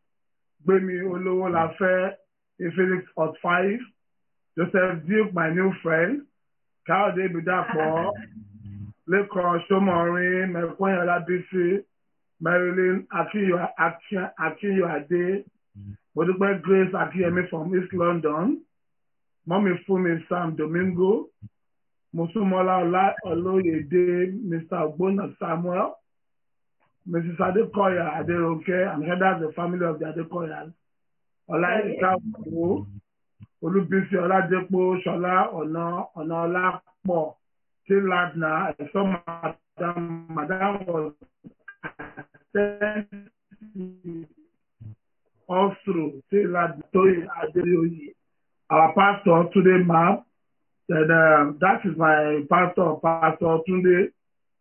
[0.67, 2.15] Gbemi Olowo Lafe,
[2.59, 3.79] Felix Hot Five,
[4.59, 6.23] Joseph Duke, my new friend,
[6.89, 8.13] Kayode Bidapo,
[9.11, 11.67] Lẹ́kọ̀ọ́ Ṣọ́mọ̀rin, Mẹ̀kúnyẹ̀ Ọlábísí,
[12.41, 15.45] Marilyn Aki- Akínyọ̀adé,
[16.17, 18.61] Modúpẹ́ Grace Akíyẹmí from East London,
[19.49, 21.29] Mọ́mí Fúnmi Sam Domingo,
[22.15, 24.05] Mùsùlùmọ́lá Ọlá Olóyèdè
[24.51, 24.79] Mr.
[24.87, 25.93] Ogbonna Samuel,
[27.07, 27.39] Mrs.
[27.41, 30.73] Adekoya Aderoke, and headers the family of the Adekoyas.
[31.51, 32.11] Ọláyínká
[32.47, 32.87] Òwò,
[33.63, 35.85] Olúbísí Ọládépò, Ṣọlá Ọ̀nà
[36.17, 37.35] Ọ̀nà Ọlápọ̀,
[37.87, 38.51] Tí Ladna,
[38.83, 39.99] ẹ̀ṣọ́ Madam
[40.37, 41.13] Madam was
[42.55, 44.27] attending
[45.49, 48.15] all through Tí Ladna Tóyè Adéoyè.
[48.71, 50.25] Our pastor Túndé Mab,
[50.89, 54.11] said um, that is my pastor, Pastor Túndé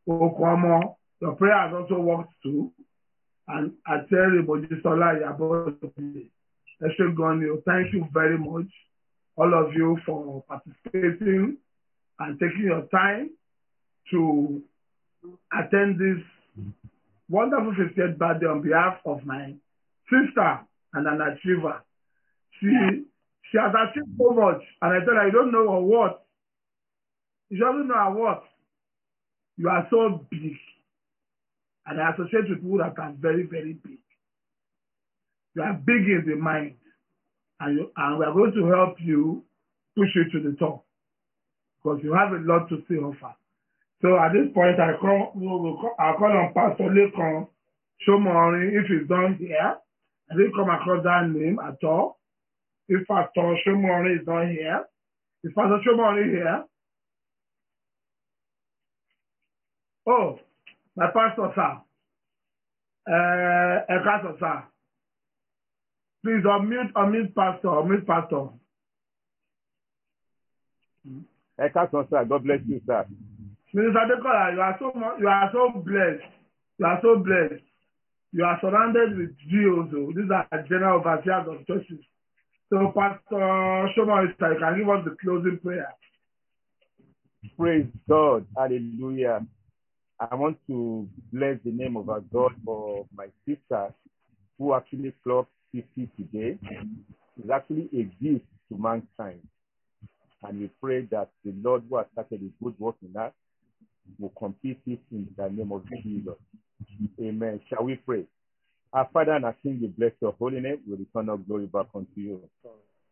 [0.08, 0.98] Okomo.
[1.22, 2.72] Your prayer has also worked too.
[3.48, 6.30] And Ateri Mojisola Yabode.
[6.82, 8.68] Eshe Gonio, thank you very much,
[9.38, 11.58] all of you, for participating
[12.20, 13.32] and taking your time
[14.12, 14.62] to
[15.52, 16.24] attend this
[17.30, 19.54] wonderful 50th birthday on behalf of my
[20.10, 20.60] sister
[20.94, 21.82] and an achiever.
[22.60, 22.68] She
[23.52, 26.26] she has achieved so much, and I her, you don't know her what.
[27.50, 28.44] You doesn't know her what.
[29.58, 30.58] You are so big.
[31.86, 34.00] And I associate with people that are very, very big.
[35.56, 36.76] You are big in the mind.
[37.60, 39.44] And, you, and we are going to help you
[39.96, 40.86] push you to the top.
[41.84, 43.36] Because you have a lot to say offer.
[44.02, 47.48] So at this point, I call, we will call, I'll call on Pastor Lekon
[48.08, 49.76] Shomori if he's done here.
[50.32, 52.20] I didn't come across that name at all.
[52.88, 54.84] If Pastor Shomori is not here,
[55.44, 56.64] is Pastor Shomori here?
[60.06, 60.40] Oh,
[60.96, 61.82] my pastor, sir.
[63.08, 64.64] Uh, a pastor, sir.
[66.24, 68.50] Please unmute, unmute pastor, unmute pastor.
[71.58, 73.06] Ẹ káàsán sir, God bless you sir.
[73.74, 76.24] Minister Adekola, you are so you are so blessed.
[76.80, 77.64] You are so blessed.
[78.32, 79.90] You are surrounded with GOs.
[79.96, 80.12] oh.
[80.16, 82.00] These are general overseers of churches.
[82.70, 85.94] So Pastor Shomori, sir, you can give us the closing prayer.
[87.58, 88.46] Praise God.
[88.58, 89.46] Hallelujah.
[90.20, 93.94] I want to bless the name of our God for my sister
[94.58, 96.58] who actually clocked 50 today.
[97.38, 99.42] It's actually a gift to mankind.
[100.44, 103.32] And we pray that the Lord who has started a good work in us
[104.20, 106.36] will complete it in the name of Jesus.
[107.22, 107.62] Amen.
[107.70, 108.26] Shall we pray?
[108.92, 110.80] Our Father and our King, we bless your holy name.
[110.88, 112.42] We return our glory back unto you.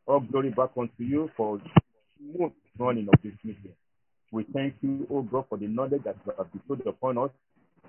[0.05, 1.59] All glory back unto you for
[2.17, 3.73] smooth running of this meeting.
[4.31, 7.31] We thank you, oh God, for the knowledge that you have bestowed upon us.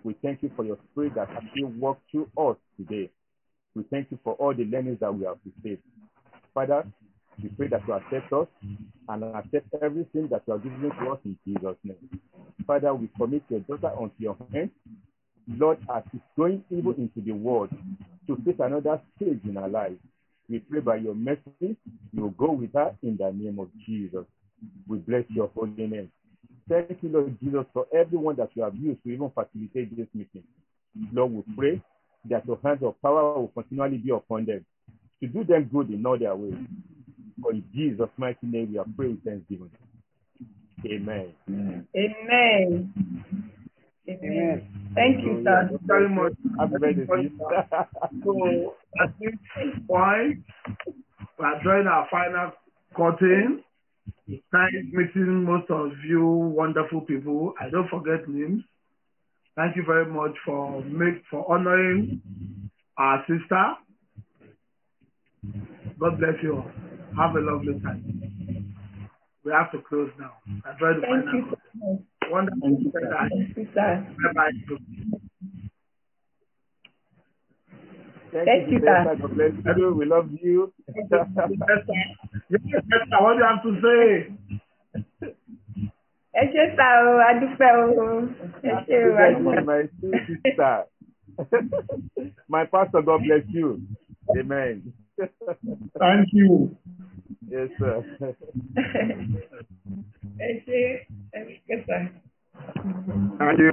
[0.04, 3.10] We thank you for your spirit that actually worked through us today.
[3.74, 5.82] We thank you for all the learnings that we have received.
[6.54, 6.84] Father,
[7.40, 8.46] we pray that you accept us
[9.08, 12.20] and accept everything that you are giving to us in Jesus' name.
[12.66, 14.70] Father, we commit your daughter onto your hands.
[15.48, 17.70] Lord, as she's going even into the world
[18.26, 19.92] to face another stage in her life,
[20.48, 21.76] we pray by your mercy,
[22.12, 24.24] you will go with her in the name of Jesus.
[24.86, 26.10] We bless your holy name.
[26.68, 30.44] Thank you, Lord Jesus, for everyone that you have used to even facilitate this meeting.
[31.12, 31.82] Lord, we pray
[32.30, 34.64] that your hands of power will continually be upon them
[35.20, 36.54] to do them good in all their ways.
[37.42, 39.70] For in Jesus' mighty name, we are praying thanksgiving.
[40.86, 41.32] Amen.
[41.48, 42.92] Amen.
[44.08, 44.92] Amen.
[44.94, 45.68] Thank you, sir.
[45.68, 46.32] Thank you very much.
[46.58, 47.30] Happy birthday to you.
[48.24, 49.34] So at this
[49.88, 50.44] point,
[51.38, 52.52] we are drawing our final
[52.96, 53.64] curtain.
[54.28, 57.54] It's nice meeting most of you wonderful people.
[57.60, 58.62] I don't forget names.
[59.56, 62.22] Thank you very much for make for honoring
[62.98, 63.74] our sister.
[65.98, 66.91] God bless you all.
[67.16, 68.74] Have a lovely time.
[69.44, 70.32] We have to close now.
[70.78, 71.58] Tried to Thank find you out.
[71.58, 72.00] so much.
[72.30, 72.60] Wonderful.
[72.62, 74.06] Thank you, sir.
[74.16, 74.50] Bye bye.
[78.32, 79.16] Thank, Thank you, you, sir.
[79.20, 79.94] God bless you.
[79.94, 80.72] We love you.
[80.88, 81.48] Yes, sir.
[82.48, 83.18] Yes, sir.
[83.20, 84.32] What do you have to say?
[86.32, 88.04] Ẹ ṣé sá o, a dúpẹ́ o.
[88.64, 90.84] Ẹ ṣé o, my sister.
[92.48, 93.82] my pastor, God bless you.
[94.38, 94.92] Amen.
[95.98, 96.76] Thank you.
[97.50, 98.04] yes, sir.
[100.40, 100.78] Ẹ ṣé,
[101.32, 101.98] ẹ ṣé.
[103.38, 103.72] Thank you.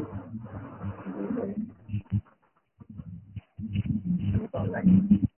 [4.52, 5.20] Thank you.